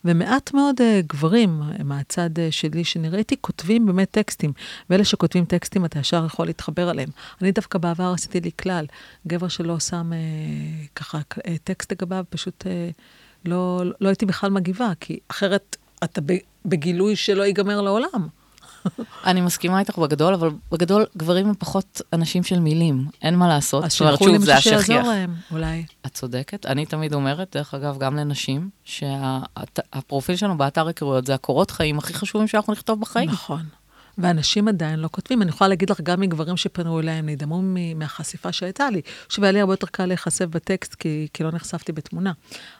[0.04, 4.52] ומעט מאוד uh, גברים מהצד uh, שלי שאני ראיתי כותבים באמת טקסטים.
[4.90, 7.08] ואלה שכותבים טקסטים, אתה ישר יכול להתחבר אליהם.
[7.42, 8.86] אני דווקא בעבר עשיתי לי כלל,
[9.26, 13.00] גבר שלא שם uh, ככה uh, טקסט לגביו, פשוט uh,
[13.44, 16.20] לא, לא הייתי בכלל מגיבה, כי אחרת אתה
[16.64, 18.28] בגילוי שלא ייגמר לעולם.
[19.26, 23.84] אני מסכימה איתך בגדול, אבל בגדול גברים הם פחות אנשים של מילים, אין מה לעשות.
[23.84, 24.60] אז שילכו למישהו.
[24.60, 25.84] שיעזור להם, אולי.
[26.06, 26.66] את צודקת.
[26.66, 32.14] אני תמיד אומרת, דרך אגב, גם לנשים, שהפרופיל שלנו באתר היכרויות זה הקורות חיים הכי
[32.14, 33.30] חשובים שאנחנו נכתוב בחיים.
[33.30, 33.62] נכון.
[34.18, 35.42] ואנשים עדיין לא כותבים.
[35.42, 37.62] אני יכולה להגיד לך גם מגברים שפנו אליי, הם נדהמו
[37.96, 42.32] מהחשיפה שהייתה לי, שהיה לי הרבה יותר קל להיחשף בטקסט, כי, כי לא נחשפתי בתמונה.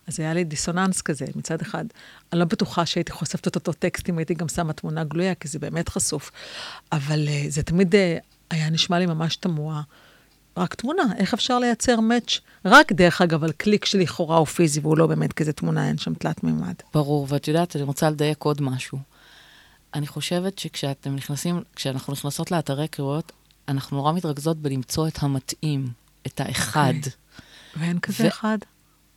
[0.06, 1.84] אז היה לי דיסוננס כזה, מצד אחד.
[2.32, 5.48] אני לא בטוחה שהייתי חושפת את אותו טקסט אם הייתי גם שמה תמונה גלויה, כי
[5.48, 6.30] זה באמת חשוף.
[6.92, 7.98] אבל uh, זה תמיד uh,
[8.50, 9.82] היה נשמע לי ממש תמוה.
[10.56, 14.98] רק תמונה, איך אפשר לייצר מאץ' רק דרך אגב על קליק שלכאורה הוא פיזי והוא
[14.98, 16.74] לא באמת כזה תמונה, אין שם תלת מימד.
[16.94, 18.98] ברור, ואת יודעת, אני רוצה לדייק עוד משהו.
[19.94, 23.32] אני חושבת שכשאתם נכנסים, כשאנחנו נכנסות לאתרי היכרויות,
[23.68, 25.88] אנחנו נורא מתרכזות בלמצוא את המתאים,
[26.26, 26.92] את האחד.
[26.96, 27.12] אוקיי.
[27.76, 28.58] ואין כזה ו- אחד?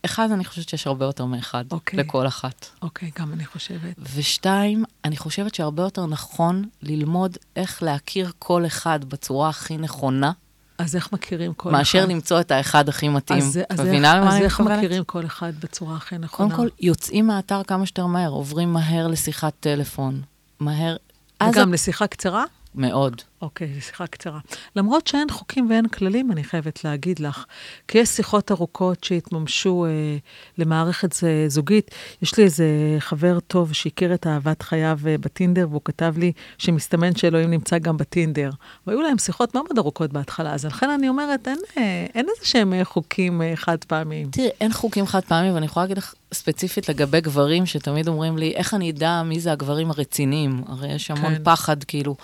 [0.06, 2.00] אחד, אני חושבת שיש הרבה יותר מאחד, אוקיי.
[2.00, 2.66] לכל אחת.
[2.82, 3.96] אוקיי, גם אני חושבת.
[4.16, 10.32] ושתיים, אני חושבת שהרבה יותר נכון ללמוד איך להכיר כל אחד בצורה הכי נכונה,
[10.78, 12.10] אז איך מכירים כל מאשר אחד?
[12.10, 13.40] למצוא את האחד הכי מתאים.
[13.40, 14.78] אז, אז מבינה איך, למה אז אני איך מתכוונת?
[14.78, 16.56] מכירים כל אחד בצורה הכי נכונה?
[16.56, 20.22] קודם כל, יוצאים מהאתר כמה שיותר מהר, עוברים מהר לשיחת טלפון.
[20.60, 20.96] מהר.
[21.40, 22.46] אז וגם לשיחה קצרה?
[22.76, 23.22] מאוד.
[23.42, 24.40] אוקיי, זו שיחה קצרה.
[24.76, 27.46] למרות שאין חוקים ואין כללים, אני חייבת להגיד לך,
[27.88, 30.18] כי יש שיחות ארוכות שהתממשו אה,
[30.58, 31.92] למערכת ז- זוגית.
[32.22, 32.66] יש לי איזה
[33.00, 37.98] חבר טוב שהכיר את אהבת חייו אה, בטינדר, והוא כתב לי שמסתמן שאלוהים נמצא גם
[37.98, 38.50] בטינדר.
[38.88, 42.74] והיו להם שיחות מאוד ארוכות בהתחלה, אז לכן אני אומרת, אין, אה, אין איזה שהם
[42.74, 44.30] אה, חוקים אה, חד פעמיים.
[44.32, 48.54] תראי, אין חוקים חד פעמים, ואני יכולה להגיד לך ספציפית לגבי גברים, שתמיד אומרים לי,
[48.56, 50.64] איך אני אדע מי זה הגברים הרציניים?
[50.68, 51.44] הרי יש המון כן.
[51.44, 52.16] פחד, כאילו.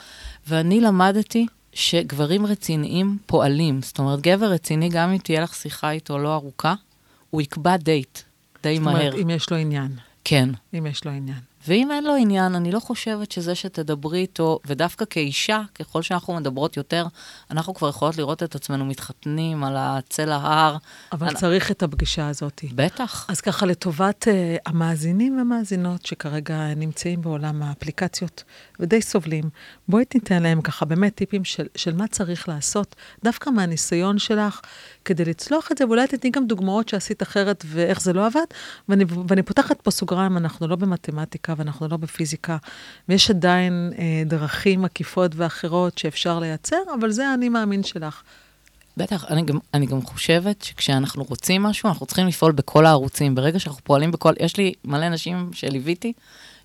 [0.48, 3.82] ואני למדתי שגברים רציניים פועלים.
[3.82, 6.74] זאת אומרת, גבר רציני, גם אם תהיה לך שיחה איתו לא ארוכה,
[7.30, 8.20] הוא יקבע דייט
[8.64, 8.98] די זאת מהר.
[8.98, 9.92] אומרת, אם יש לו עניין.
[10.24, 10.50] כן.
[10.78, 11.40] אם יש לו עניין.
[11.68, 16.78] ואם אין לו עניין, אני לא חושבת שזה שתדברי איתו, ודווקא כאישה, ככל שאנחנו מדברות
[16.78, 17.08] יותר,
[17.52, 20.78] אנחנו כבר יכולות לראות את עצמנו מתחתנים על הצל ההר.
[21.12, 21.36] אבל אני...
[21.36, 22.62] צריך את הפגישה הזאת.
[22.76, 23.26] בטח.
[23.30, 28.44] אז ככה, לטובת uh, המאזינים והמאזינות שכרגע נמצאים בעולם האפליקציות
[28.80, 29.44] ודי סובלים,
[29.88, 34.62] בואי תיתן להם ככה באמת טיפים של, של מה צריך לעשות, דווקא מהניסיון שלך,
[35.06, 38.46] כדי לצלוח את זה, ואולי תתני גם דוגמאות שעשית אחרת ואיך זה לא עבד.
[38.90, 42.58] ואני, ואני פותחת פה סוגריים, אנחנו לא במתמטיקה ואנחנו לא בפיזיקה,
[43.10, 48.24] ויש עדיין אה, דרכים עקיפות ואחרות שאפשר לייצר, אבל זה האני מאמין שלך.
[48.98, 53.36] בטח, אני גם, אני גם חושבת שכשאנחנו רוצים משהו, אנחנו צריכים לפעול בכל הערוצים.
[53.36, 54.34] ברגע שאנחנו פועלים בכל...
[54.40, 56.14] יש לי מלא אנשים שליוויתי,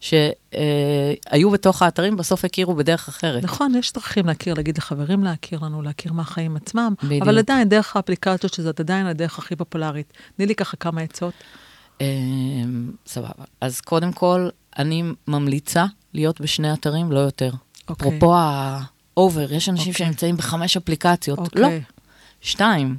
[0.01, 3.43] שהיו אה, בתוך האתרים, בסוף הכירו בדרך אחרת.
[3.43, 7.23] נכון, יש דרכים להכיר, להגיד לחברים להכיר לנו, להכיר מהחיים עצמם, בדיוק.
[7.23, 10.13] אבל עדיין, דרך האפליקציות, שזאת עדיין הדרך הכי פופולרית.
[10.37, 11.35] תני לי ככה כמה עצות.
[12.01, 12.07] אה,
[13.07, 13.45] סבבה.
[13.61, 17.51] אז קודם כל, אני ממליצה להיות בשני אתרים, לא יותר.
[17.89, 18.09] אוקיי.
[18.09, 20.07] אפרופו ה over, יש אנשים אוקיי.
[20.07, 21.39] שנמצאים בחמש אפליקציות.
[21.39, 21.63] אוקיי.
[21.63, 21.69] לא.
[22.41, 22.97] שתיים,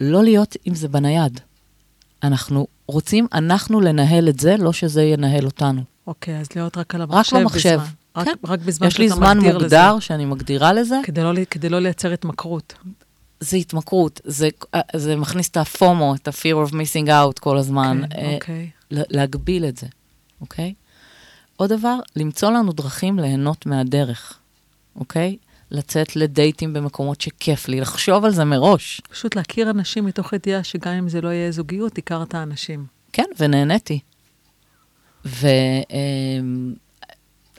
[0.00, 1.40] לא להיות עם זה בנייד.
[2.22, 5.82] אנחנו רוצים, אנחנו לנהל את זה, לא שזה ינהל אותנו.
[6.06, 7.78] אוקיי, אז להיות רק על המחשב רק במחשב.
[7.80, 7.84] בזמן.
[8.16, 8.32] רק, כן.
[8.44, 9.16] רק בזמן שאתה מגדיר לזה.
[9.16, 10.00] יש לי זמן מוגדר לזה.
[10.00, 10.96] שאני מגדירה לזה.
[11.02, 12.74] כדי לא, כדי לא לייצר התמכרות.
[13.40, 14.48] זה התמכרות, זה,
[14.96, 18.02] זה מכניס את הפומו, את ה-fear of missing out כל הזמן.
[18.10, 18.70] כן, אה, אוקיי.
[18.90, 19.86] להגביל את זה,
[20.40, 20.74] אוקיי?
[21.60, 24.38] עוד דבר, למצוא לנו דרכים ליהנות מהדרך,
[24.96, 25.36] אוקיי?
[25.70, 29.00] לצאת לדייטים במקומות שכיף לי, לחשוב על זה מראש.
[29.10, 32.86] פשוט להכיר אנשים מתוך ידיעה שגם אם זה לא יהיה זוגיות, הכרת האנשים.
[33.12, 34.00] כן, ונהניתי.
[35.24, 35.84] ואני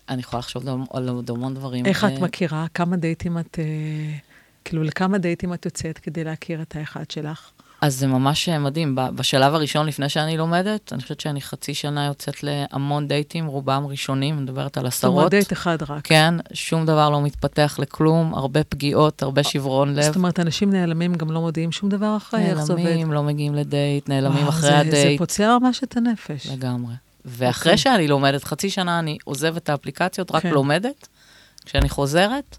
[0.10, 1.86] אמ, יכולה לחשוב על עוד המון דברים.
[1.86, 2.66] איך את מכירה?
[2.74, 3.60] כמה דייטים את...
[3.60, 4.18] אה,
[4.66, 7.52] כאילו, לכמה דייטים את יוצאת כדי להכיר את האחד שלך?
[7.82, 8.96] אז זה ממש מדהים.
[9.16, 14.36] בשלב הראשון, לפני שאני לומדת, אני חושבת שאני חצי שנה יוצאת להמון דייטים, רובם ראשונים,
[14.36, 15.14] אני מדברת על עשרות.
[15.14, 16.08] זאת אומרת, דייט אחד רק.
[16.08, 20.02] כן, שום דבר לא מתפתח לכלום, הרבה פגיעות, הרבה שברון לב.
[20.04, 22.86] זאת אומרת, אנשים נעלמים, גם לא מודיעים שום דבר אחרי, איך זה עובד?
[22.86, 25.12] נעלמים, לא מגיעים לדייט, נעלמים אחרי זה, הדייט.
[25.12, 26.48] זה פוצע ממש את הנפש.
[26.48, 26.94] לגמרי.
[27.26, 27.76] ואחרי okay.
[27.76, 27.78] אוקיי.
[27.78, 30.48] שאני לומדת, חצי שנה אני עוזבת את האפליקציות, רק okay.
[30.48, 30.54] כן.
[30.54, 31.08] לומדת.
[31.66, 32.58] כשאני חוזרת,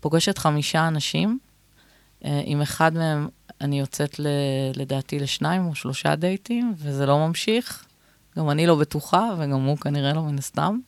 [0.00, 1.38] פוגשת חמישה אנשים,
[2.24, 3.28] אה, עם אחד מהם
[3.60, 4.26] אני יוצאת ל,
[4.76, 7.84] לדעתי לשניים או שלושה דייטים, וזה לא ממשיך.
[8.38, 10.78] גם אני לא בטוחה, וגם הוא כנראה לא מן הסתם.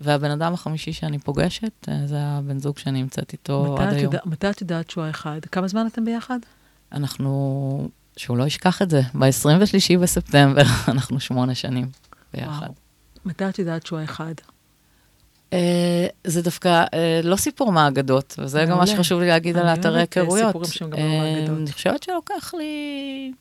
[0.00, 4.04] והבן אדם החמישי שאני פוגשת, אה, זה הבן זוג שאני נמצאת איתו עד היום.
[4.04, 5.40] יודע, מתי את יודעת שהוא האחד?
[5.52, 6.38] כמה זמן אתם ביחד?
[6.92, 11.88] אנחנו, שהוא לא ישכח את זה, ב-23 בספטמבר אנחנו שמונה שנים
[12.34, 12.62] ביחד.
[12.62, 12.74] וואו.
[13.24, 14.34] מתי את יודעת שהוא האחד?
[15.52, 19.94] אה, זה דווקא אה, לא סיפור מהאגדות, וזה גם מה שחשוב לי להגיד על אתרי
[19.94, 20.56] אה, היכרויות.
[20.92, 23.32] אני חושבת שלוקח לי...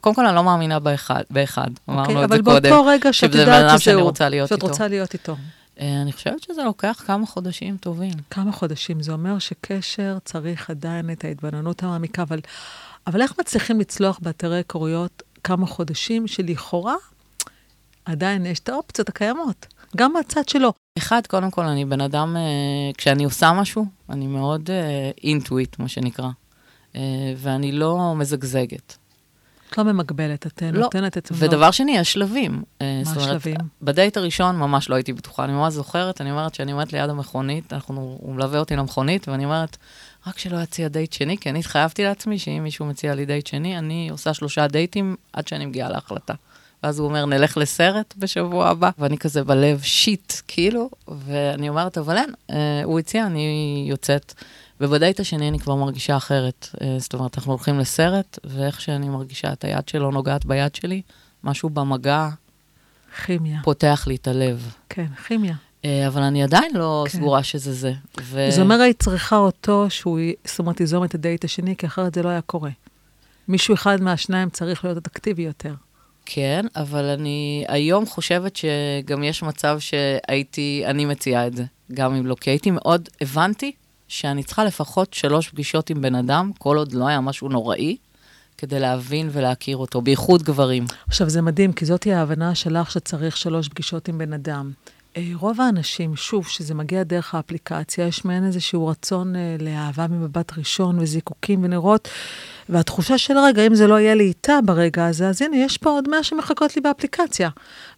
[0.00, 1.68] קודם כל, אני לא מאמינה באחד, באחד.
[1.88, 2.56] אמרנו אוקיי, את זה קודם.
[2.56, 4.12] אבל באותו רגע שאת יודעת שזהו,
[4.46, 5.36] שאת רוצה להיות איתו.
[5.80, 8.12] אני חושבת שזה לוקח כמה חודשים טובים.
[8.30, 9.02] כמה חודשים.
[9.02, 12.40] זה אומר שקשר צריך עדיין את ההתבוננות המעמיקה, אבל,
[13.06, 16.94] אבל איך מצליחים לצלוח באתרי היכרויות כמה חודשים שלכאורה
[18.04, 19.66] עדיין יש את האופציות הקיימות?
[19.96, 20.72] גם מהצד שלו.
[20.98, 22.42] אחד, קודם כל, אני בן אדם, אה,
[22.98, 24.70] כשאני עושה משהו, אני מאוד
[25.24, 26.28] אינטואיט, אה, מה שנקרא,
[26.96, 27.00] אה,
[27.36, 28.96] ואני לא מזגזגת.
[29.70, 30.80] את לא ממגבלת, את לא.
[30.80, 31.28] נותנת את...
[31.32, 32.62] ודבר שני, יש שלבים.
[32.80, 33.56] מה השלבים?
[33.82, 37.72] בדייט הראשון ממש לא הייתי בטוחה, אני ממש זוכרת, אני אומרת שאני עומדת ליד המכונית,
[37.72, 39.76] אנחנו, הוא מלווה אותי למכונית, ואני אומרת,
[40.26, 43.78] רק שלא יציע דייט שני, כי אני התחייבתי לעצמי שאם מישהו מציע לי דייט שני,
[43.78, 46.34] אני עושה שלושה דייטים עד שאני מגיעה להחלטה.
[46.84, 52.16] ואז הוא אומר, נלך לסרט בשבוע הבא, ואני כזה בלב, shit, כאילו, ואני אומרת, אבל
[52.16, 54.34] אין, אה, הוא הציע, אני יוצאת.
[54.80, 56.68] ובדייט השני אני כבר מרגישה אחרת.
[56.82, 61.02] אה, זאת אומרת, אנחנו הולכים לסרט, ואיך שאני מרגישה את היד שלו נוגעת ביד שלי,
[61.44, 62.28] משהו במגע...
[63.26, 63.60] כימיה.
[63.64, 64.74] פותח לי את הלב.
[64.88, 65.54] כן, כימיה.
[65.84, 67.18] אה, אבל אני עדיין לא כן.
[67.18, 67.92] סגורה שזה זה.
[68.20, 68.46] ו...
[68.50, 72.22] זאת אומרת, היית צריכה אותו, שהוא, זאת אומרת, יזום את הדייט השני, כי אחרת זה
[72.22, 72.70] לא היה קורה.
[73.48, 75.74] מישהו אחד מהשניים צריך להיות אטרקטיבי יותר.
[76.26, 82.26] כן, אבל אני היום חושבת שגם יש מצב שהייתי, אני מציעה את זה, גם אם
[82.26, 83.72] לא, כי הייתי מאוד, הבנתי
[84.08, 87.96] שאני צריכה לפחות שלוש פגישות עם בן אדם, כל עוד לא היה משהו נוראי,
[88.58, 90.84] כדי להבין ולהכיר אותו, בייחוד גברים.
[91.08, 94.70] עכשיו, זה מדהים, כי זאתי ההבנה שלך שצריך שלוש פגישות עם בן אדם.
[95.34, 100.98] רוב האנשים, שוב, שזה מגיע דרך האפליקציה, יש מעין איזשהו רצון אה, לאהבה ממבט ראשון
[100.98, 102.08] וזיקוקים ונרות,
[102.68, 105.90] והתחושה של רגע, אם זה לא יהיה לי איתה ברגע הזה, אז הנה, יש פה
[105.90, 107.50] עוד מאה שמחכות לי באפליקציה.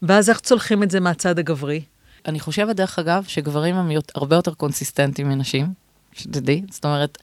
[0.02, 1.82] ואז איך צולחים את זה מהצד הגברי?
[2.26, 5.66] אני חושבת, דרך אגב, שגברים הם הרבה יותר קונסיסטנטים מנשים,
[6.12, 7.18] שתדעי, זאת אומרת,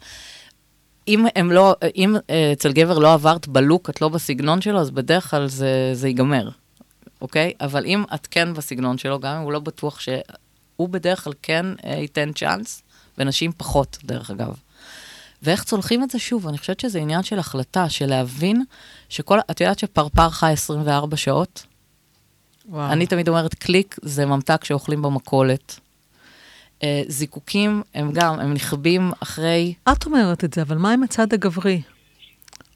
[1.08, 4.92] אם הם לא, אם אה, אצל גבר לא עברת בלוק, את לא בסגנון שלו, אז
[4.92, 6.50] בדרך כלל זה, זה ייגמר.
[7.24, 7.54] אוקיי?
[7.62, 10.10] אבל אם את כן בסגנון שלו, גם אם הוא לא בטוח ש...
[10.76, 12.82] הוא בדרך כלל כן אה, ייתן צ'אנס,
[13.18, 14.56] ונשים פחות, דרך אגב.
[15.42, 16.48] ואיך צולחים את זה שוב?
[16.48, 18.64] אני חושבת שזה עניין של החלטה, של להבין
[19.10, 19.40] שכל...
[19.52, 21.66] את יודעת שפרפר חי 24 שעות?
[22.66, 22.92] וואו.
[22.92, 25.80] אני תמיד אומרת, קליק זה ממתק שאוכלים במכולת.
[26.84, 29.74] אה, זיקוקים הם גם, הם נכבים אחרי...
[29.92, 31.82] את אומרת את זה, אבל מה עם הצד הגברי?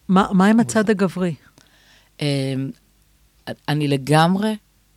[0.07, 1.35] מה, מה עם הצד הגברי?
[2.21, 2.53] אה,
[3.69, 4.55] אני לגמרי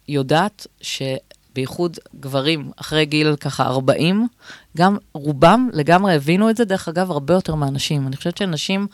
[0.08, 4.28] יודעת שבייחוד גברים אחרי גיל ככה 40,
[4.76, 8.06] גם רובם לגמרי הבינו את זה, דרך אגב, הרבה יותר מהנשים.
[8.06, 8.86] אני חושבת שנשים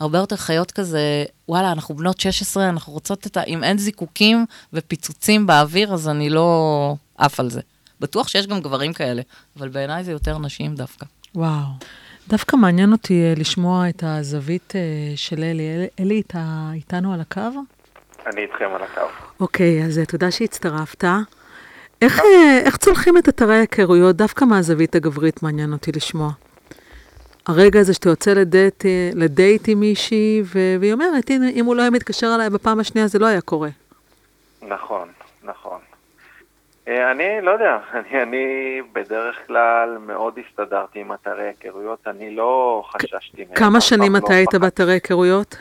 [0.00, 3.42] הרבה יותר חיות כזה, וואלה, אנחנו בנות 16, אנחנו רוצות את ה...
[3.42, 7.60] אם אין זיקוקים ופיצוצים באוויר, אז אני לא עף על זה.
[8.00, 9.22] בטוח שיש גם גברים כאלה,
[9.56, 11.06] אבל בעיניי זה יותר נשים דווקא.
[11.34, 11.66] וואו.
[12.28, 15.86] דווקא מעניין אותי אה, לשמוע את הזווית אה, של אלי.
[16.00, 17.40] אלי, אתה איתנו על הקו?
[18.26, 19.00] אני איתכם על הקו.
[19.40, 21.04] אוקיי, אז אה, תודה שהצטרפת.
[22.02, 22.20] איך,
[22.64, 26.30] איך צולחים את אתרי ההיכרויות דווקא מהזווית הגברית, מעניין אותי לשמוע.
[27.46, 30.42] הרגע הזה שאתה יוצא לדייט, לדייט עם מישהי,
[30.80, 33.68] והיא אומרת, הנה, אם הוא לא היה מתקשר אליי בפעם השנייה, זה לא היה קורה.
[34.68, 35.08] נכון,
[35.42, 35.78] נכון.
[36.88, 42.82] אה, אני לא יודע, אני, אני בדרך כלל מאוד הסתדרתי עם אתרי היכרויות, אני לא
[42.86, 43.56] חששתי מהם.
[43.56, 45.56] כמה שנים אתה לא היית באתרי היכרויות?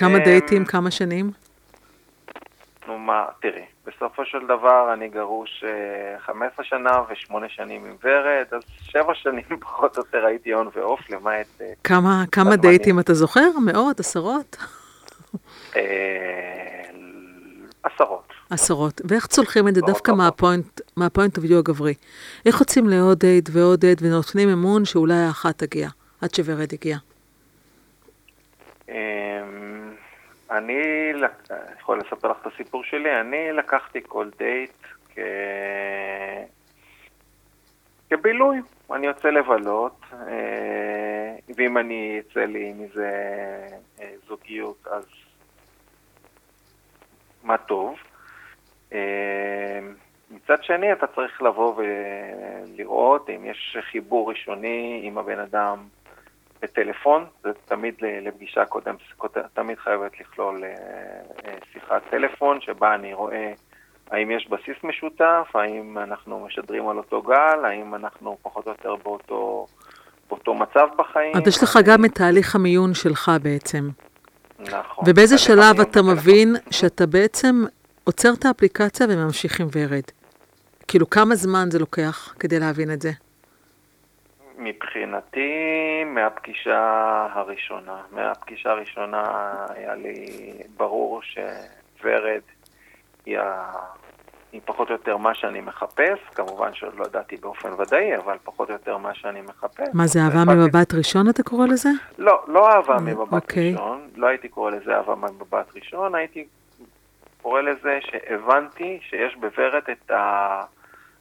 [0.00, 1.30] כמה אמ, דייטים, כמה שנים?
[2.86, 5.64] נו מה, תראי, בסופו של דבר אני גרוש
[6.18, 10.68] 15 אה, שנה ושמונה שנים עם ורד, אז שבע שנים פחות או יותר הייתי הון
[10.74, 11.46] ועוף, למעט...
[11.60, 13.50] אה, כמה, כמה דייטים אתה זוכר?
[13.64, 14.00] מאות?
[14.00, 14.56] עשרות?
[17.82, 18.32] עשרות.
[18.50, 19.00] עשרות.
[19.04, 21.94] ואיך צולחים את זה דווקא מה point, מה point of view הגברי?
[22.46, 25.88] איך יוצאים לעוד דייט ועוד דייט ונותנים אמון שאולי האחת תגיע,
[26.20, 26.96] עד שוורד הגיע?
[30.50, 31.12] אני
[31.78, 33.20] יכול לספר לך את הסיפור שלי.
[33.20, 34.72] אני לקחתי כל דייט.
[38.10, 38.60] כבילוי.
[38.92, 43.10] אני יוצא לבלות, אה, ואם אני יצא לי מזה
[44.00, 45.04] אה, זוגיות, אז
[47.42, 47.96] מה טוב.
[48.92, 49.80] אה,
[50.30, 55.78] מצד שני, אתה צריך לבוא ולראות אם יש חיבור ראשוני עם הבן אדם
[56.62, 58.94] בטלפון, זה תמיד לפגישה קודם,
[59.54, 60.70] תמיד חייבת לכלול אה,
[61.46, 63.52] אה, שיחת טלפון, שבה אני רואה
[64.10, 68.96] האם יש בסיס משותף, האם אנחנו משדרים על אותו גל, האם אנחנו פחות או יותר
[68.96, 69.66] באותו,
[70.28, 71.36] באותו מצב בחיים.
[71.36, 73.88] אז יש לך גם את תהליך המיון שלך בעצם.
[74.58, 75.04] נכון.
[75.06, 77.64] ובאיזה שלב אתה מבין שאתה בעצם
[78.04, 80.02] עוצר את האפליקציה וממשיך עם ורד?
[80.88, 83.10] כאילו, כמה זמן זה לוקח כדי להבין את זה?
[84.60, 88.02] מבחינתי, מהפגישה הראשונה.
[88.12, 90.26] מהפגישה הראשונה היה לי
[90.76, 92.40] ברור שוורד
[93.26, 93.72] היא, ה...
[94.52, 96.18] היא פחות או יותר מה שאני מחפש.
[96.34, 99.88] כמובן שעוד לא ידעתי באופן ודאי, אבל פחות או יותר מה שאני מחפש.
[99.92, 101.90] מה זה, אהבה ממבט ראשון אתה קורא לזה?
[102.18, 103.72] לא, לא אהבה ממבט אוקיי.
[103.72, 104.08] ראשון.
[104.16, 106.46] לא הייתי קורא לזה אהבה ממבט ראשון, הייתי
[107.42, 110.10] קורא לזה שהבנתי שיש בוורד את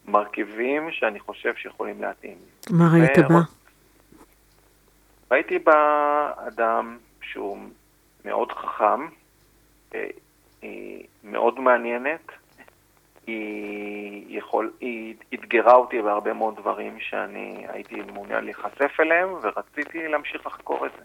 [0.09, 2.37] המרכיבים שאני חושב שיכולים להתאים.
[2.69, 3.39] מה ראית בה?
[5.31, 7.57] ראיתי בה אדם שהוא
[8.25, 9.07] מאוד חכם,
[9.95, 10.07] אה,
[10.61, 12.31] היא מאוד מעניינת,
[13.27, 20.47] היא, יכול, היא אתגרה אותי בהרבה מאוד דברים שאני הייתי מעוניין להיחשף אליהם, ורציתי להמשיך
[20.47, 21.03] לחקור את זה.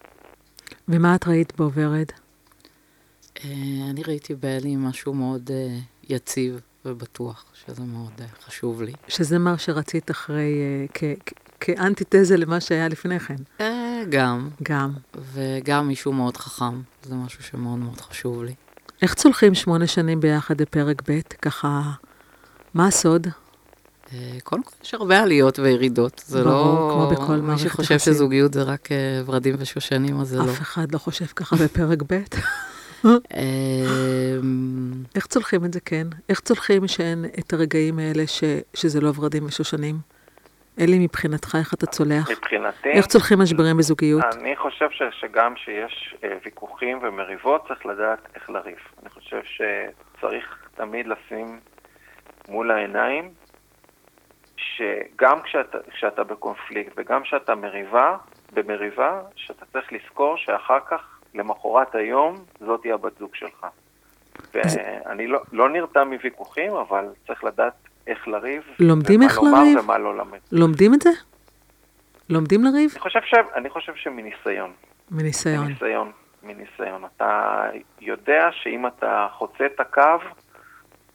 [0.89, 2.07] ומה את ראית בו, ורד?
[3.45, 5.79] אה, אני ראיתי באלי משהו מאוד אה,
[6.09, 8.93] יציב ובטוח, שזה מאוד אה, חשוב לי.
[9.09, 10.55] שזה מה שרצית אחרי,
[11.61, 13.37] כאנטיתזה למה שהיה לפני כן.
[14.09, 14.49] גם.
[14.63, 14.93] גם.
[15.33, 18.55] וגם מישהו מאוד חכם, זה משהו שמאוד מאוד חשוב לי.
[19.03, 21.21] איך צולחים שמונה שנים ביחד בפרק ב'?
[21.43, 21.83] ככה,
[22.75, 23.27] מה הסוד?
[24.43, 26.95] קודם כל יש הרבה עליות וירידות, זה ברור, לא...
[26.95, 27.81] כמו בכל מערכת יחסים.
[27.81, 28.89] מי שחושב שזוגיות זה רק
[29.25, 30.45] ורדים ושושנים, אז זה לא.
[30.45, 32.23] אף אחד לא חושב ככה בפרק ב'.
[33.05, 36.07] אמ, איך צולחים את זה, כן?
[36.29, 38.45] איך צולחים שאין את הרגעים האלה ש,
[38.75, 39.95] שזה לא ורדים ושושנים?
[40.81, 42.31] אלי, מבחינתך, איך אתה צולח?
[42.31, 42.89] מבחינתי...
[42.91, 44.25] איך צולחים משברים בזוגיות?
[44.35, 48.79] אני חושב ש, שגם כשיש אה, ויכוחים ומריבות, צריך לדעת איך לריב.
[49.03, 51.61] אני חושב שצריך תמיד לשים
[52.49, 53.31] מול העיניים,
[54.57, 58.17] שגם כשאתה, כשאתה בקונפליקט וגם כשאתה מריבה,
[58.53, 63.67] במריבה, שאתה צריך לזכור שאחר כך למחרת היום זאת תהיה הבת זוג שלך.
[64.55, 67.73] ואני לא, לא נרתע מוויכוחים, אבל צריך לדעת
[68.07, 69.79] איך לריב, לומדים איך לריב?
[69.79, 70.39] ומה לא לומד.
[70.53, 71.11] לומדים את זה?
[72.29, 72.91] לומדים לריב?
[72.93, 73.35] אני חושב, ש...
[73.55, 74.73] אני חושב שמניסיון.
[75.11, 75.67] מניסיון.
[75.67, 76.13] מניסיון.
[76.43, 77.05] מניסיון.
[77.17, 77.63] אתה
[78.01, 80.19] יודע שאם אתה חוצה את הקו,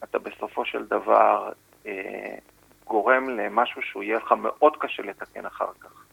[0.04, 1.52] אתה בסופו של דבר
[1.86, 2.36] אה,
[2.88, 6.06] גורם למשהו שהוא יהיה לך מאוד קשה לתקן אחר כך.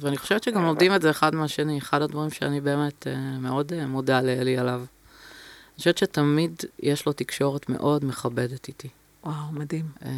[0.00, 1.78] ואני חושבת שגם לומדים את זה אחד מהשני.
[1.78, 4.78] אחד הדברים שאני באמת אה, מאוד אה, מודה לאלי עליו.
[4.78, 8.88] אני חושבת שתמיד יש לו תקשורת מאוד מכבדת איתי.
[9.24, 9.84] וואו, מדהים.
[10.04, 10.10] אה,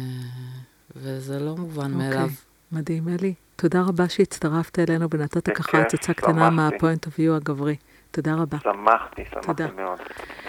[0.95, 2.29] וזה לא מובן אוקיי, מאליו.
[2.71, 3.33] מדהים, אלי.
[3.55, 6.49] תודה רבה שהצטרפת אלינו ונתת ככה בכיף, הצצה קטנה.
[6.49, 7.75] מה-point of view הגברי.
[8.11, 8.57] תודה רבה.
[8.63, 9.67] שמחתי, שמחתי תודה.
[9.75, 9.99] מאוד.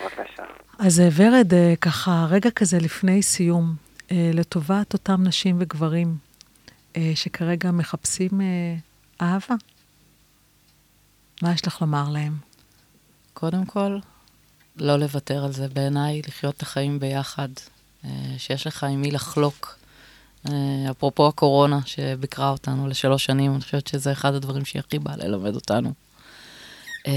[0.02, 0.42] בבקשה.
[0.78, 3.74] אז אה, ורד, אה, ככה רגע כזה לפני סיום,
[4.10, 6.16] אה, לטובת אותם נשים וגברים
[6.96, 8.46] אה, שכרגע מחפשים אה,
[9.22, 9.54] אהבה,
[11.42, 12.38] מה יש לך לומר להם?
[13.34, 13.98] קודם כל,
[14.76, 17.48] לא לוותר על זה בעיניי, לחיות את החיים ביחד,
[18.04, 19.78] אה, שיש לך עם מי לחלוק.
[20.48, 25.16] אה, אפרופו הקורונה שביקרה אותנו לשלוש שנים, אני חושבת שזה אחד הדברים שהיא הכי באה
[25.16, 25.92] ללמד אותנו.
[27.06, 27.12] אה,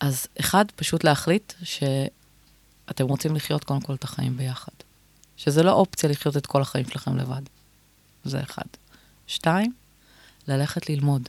[0.00, 4.72] אז אחד, פשוט להחליט שאתם רוצים לחיות קודם כל את החיים ביחד.
[5.36, 7.42] שזה לא אופציה לחיות את כל החיים שלכם לבד.
[8.24, 8.66] זה אחד.
[9.26, 9.72] שתיים,
[10.50, 11.28] ללכת ללמוד.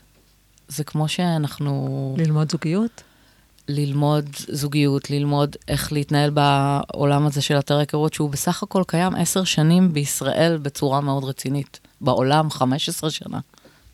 [0.67, 2.15] זה כמו שאנחנו...
[2.17, 3.03] ללמוד זוגיות?
[3.67, 9.43] ללמוד זוגיות, ללמוד איך להתנהל בעולם הזה של אתר היכרות, שהוא בסך הכל קיים עשר
[9.43, 11.79] שנים בישראל בצורה מאוד רצינית.
[12.01, 13.39] בעולם 15 שנה.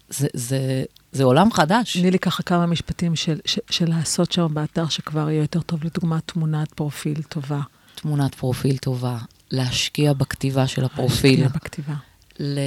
[0.10, 1.98] זה, זה, זה עולם חדש.
[1.98, 5.84] תני לי ככה כמה משפטים של, של, של לעשות שם באתר שכבר יהיה יותר טוב,
[5.84, 7.62] לדוגמה תמונת פרופיל טובה.
[7.96, 9.18] תמונת פרופיל טובה,
[9.52, 11.42] להשקיע בכתיבה של הפרופיל.
[11.42, 11.94] להשקיע בכתיבה.
[12.40, 12.60] ל...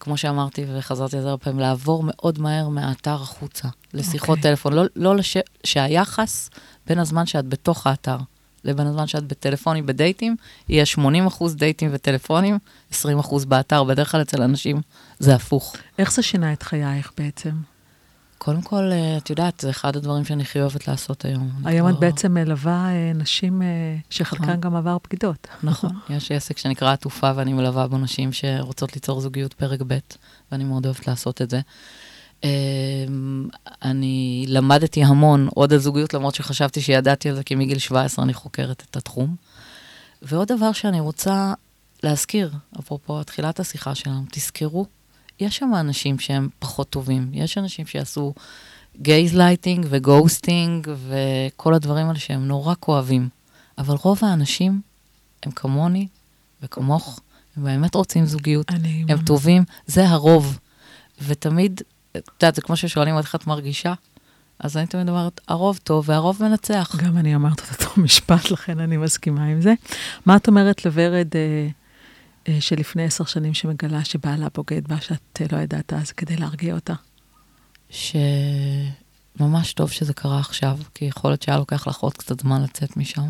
[0.00, 4.50] כמו שאמרתי וחזרתי על זה הרבה פעמים, לעבור מאוד מהר מהאתר החוצה, לשיחות אוקיי.
[4.50, 4.54] okay.
[4.54, 4.72] טלפון.
[4.72, 5.36] לא, לא לש...
[5.64, 6.50] שהיחס
[6.86, 8.16] בין הזמן שאת בתוך האתר
[8.64, 10.36] לבין הזמן שאת בטלפונים, בדייטים,
[10.68, 12.58] יהיה 80 אחוז דייטים וטלפונים,
[12.90, 13.84] 20 אחוז באתר.
[13.84, 14.80] בדרך כלל אצל אנשים
[15.18, 15.76] זה הפוך.
[15.98, 17.50] איך זה שינה את חייך בעצם?
[18.44, 21.50] קודם כל, אה, את יודעת, זה אחד הדברים שאני הכי אוהבת לעשות היום.
[21.64, 23.66] היום את כבר- בעצם מלווה אה, נשים אה,
[24.10, 24.60] שחלקן נכון.
[24.60, 25.48] גם עבר בגידות.
[25.62, 29.98] נכון, יש עסק שנקרא עטופה, ואני מלווה בו נשים שרוצות ליצור זוגיות פרק ב',
[30.52, 31.60] ואני מאוד אוהבת לעשות את זה.
[32.44, 32.48] אמ,
[33.82, 38.34] אני למדתי המון עוד על זוגיות, למרות שחשבתי שידעתי על זה, כי מגיל 17 אני
[38.34, 39.36] חוקרת את התחום.
[40.22, 41.54] ועוד דבר שאני רוצה
[42.02, 44.86] להזכיר, אפרופו תחילת השיחה שלנו, תזכרו,
[45.42, 48.34] יש שם אנשים שהם פחות טובים, יש אנשים שיעשו
[49.00, 53.28] gaslighting ו ghosting וכל הדברים האלה שהם נורא כואבים.
[53.78, 54.80] אבל רוב האנשים
[55.42, 56.06] הם כמוני
[56.62, 57.20] וכמוך,
[57.56, 59.04] הם באמת רוצים זוגיות, אני...
[59.08, 60.58] הם טובים, זה הרוב.
[61.20, 61.80] ותמיד,
[62.16, 63.94] את יודעת, זה כמו ששואלים איך את מרגישה,
[64.58, 66.96] אז אני תמיד אומרת, הרוב טוב והרוב מנצח.
[66.96, 69.74] גם אני אומרת את אותו משפט, לכן אני מסכימה עם זה.
[70.26, 71.68] מה את אומרת לוורד אה,
[72.60, 76.94] שלפני עשר שנים שמגלה שבעלה בוגד בה, שאת אה, לא ידעת אז, כדי להרגיע אותה?
[77.90, 82.96] שממש טוב שזה קרה עכשיו, כי יכול להיות שהיה לוקח לך עוד קצת זמן לצאת
[82.96, 83.28] משם,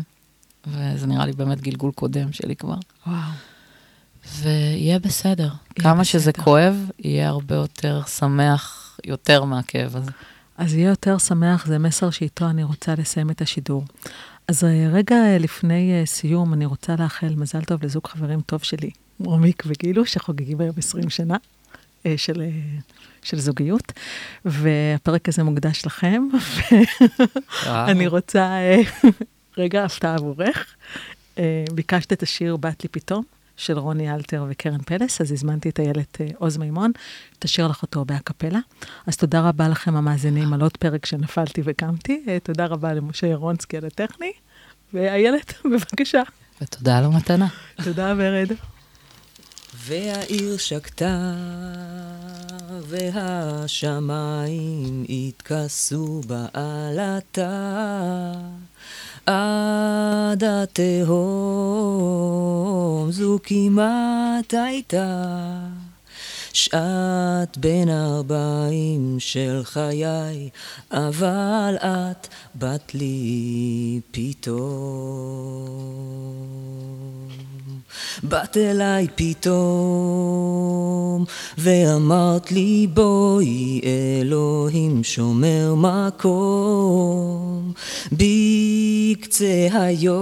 [0.67, 2.77] וזה נראה לי באמת גלגול קודם שלי כבר.
[3.07, 3.17] וואו.
[4.41, 5.49] ויהיה בסדר.
[5.79, 6.43] כמה שזה בסדר.
[6.43, 10.11] כואב, יהיה הרבה יותר שמח, יותר מהכאב הזה.
[10.57, 13.83] אז יהיה יותר שמח, זה מסר שאיתו אני רוצה לסיים את השידור.
[14.47, 18.63] אז אה, רגע אה, לפני אה, סיום, אני רוצה לאחל מזל טוב לזוג חברים טוב
[18.63, 18.89] שלי,
[19.25, 21.37] רומיק וגילו, שחוגגים היום 20 שנה
[22.05, 22.49] אה, של, אה,
[23.23, 23.91] של זוגיות,
[24.45, 26.23] והפרק הזה מוקדש לכם,
[27.65, 28.81] ואני רוצה, אה,
[29.57, 30.75] רגע, הפתעה עבורך.
[31.73, 33.23] ביקשת את השיר "בת לי פתאום"
[33.57, 36.91] של רוני אלתר וקרן פלס, אז הזמנתי את איילת עוז מימון,
[37.39, 38.59] תשאיר לך אותו בהקפלה.
[39.07, 42.25] אז תודה רבה לכם המאזינים על עוד פרק שנפלתי וקמתי.
[42.43, 44.31] תודה רבה למשה ירונסקי על הטכני,
[44.93, 46.21] ואיילת, בבקשה.
[46.61, 47.47] ותודה על המתנה.
[47.83, 48.51] תודה, ורד.
[49.85, 51.33] והעיר שקטה,
[52.87, 54.25] והשמיים
[55.09, 57.51] התכסו בעלתה,
[59.25, 61.11] עד התהום
[63.11, 65.23] זו כמעט הייתה.
[66.53, 70.49] שעת בין ארבעים של חיי,
[70.91, 75.53] אבל את בת לי פתאום.
[78.23, 79.53] באת אליי פתאום,
[81.57, 83.81] ואמרת לי בואי
[84.21, 87.73] אלוהים שומר מקום,
[88.11, 90.13] בקצה היום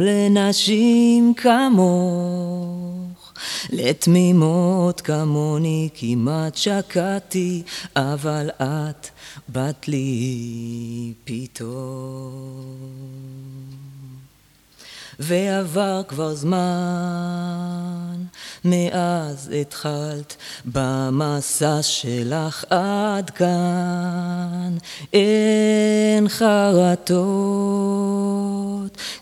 [0.00, 3.04] לנשים כמוך.
[3.70, 7.62] לתמימות כמוני כמעט שקעתי,
[7.96, 9.08] אבל את
[9.48, 12.74] בת לי פתאום.
[15.18, 18.14] ועבר כבר זמן,
[18.64, 24.76] מאז התחלת במסע שלך עד כאן.
[25.12, 27.24] אין חרטות,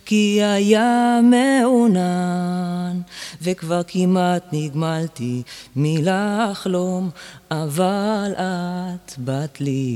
[0.05, 3.01] כי היה מעונן,
[3.43, 5.43] וכבר כמעט נגמלתי
[5.76, 7.11] מלחלום,
[7.51, 9.93] אבל את בת לי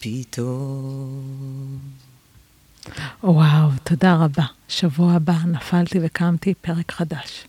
[0.00, 1.67] פתאום.
[3.22, 4.44] וואו, תודה רבה.
[4.68, 7.46] שבוע הבא נפלתי וקמתי, פרק חדש.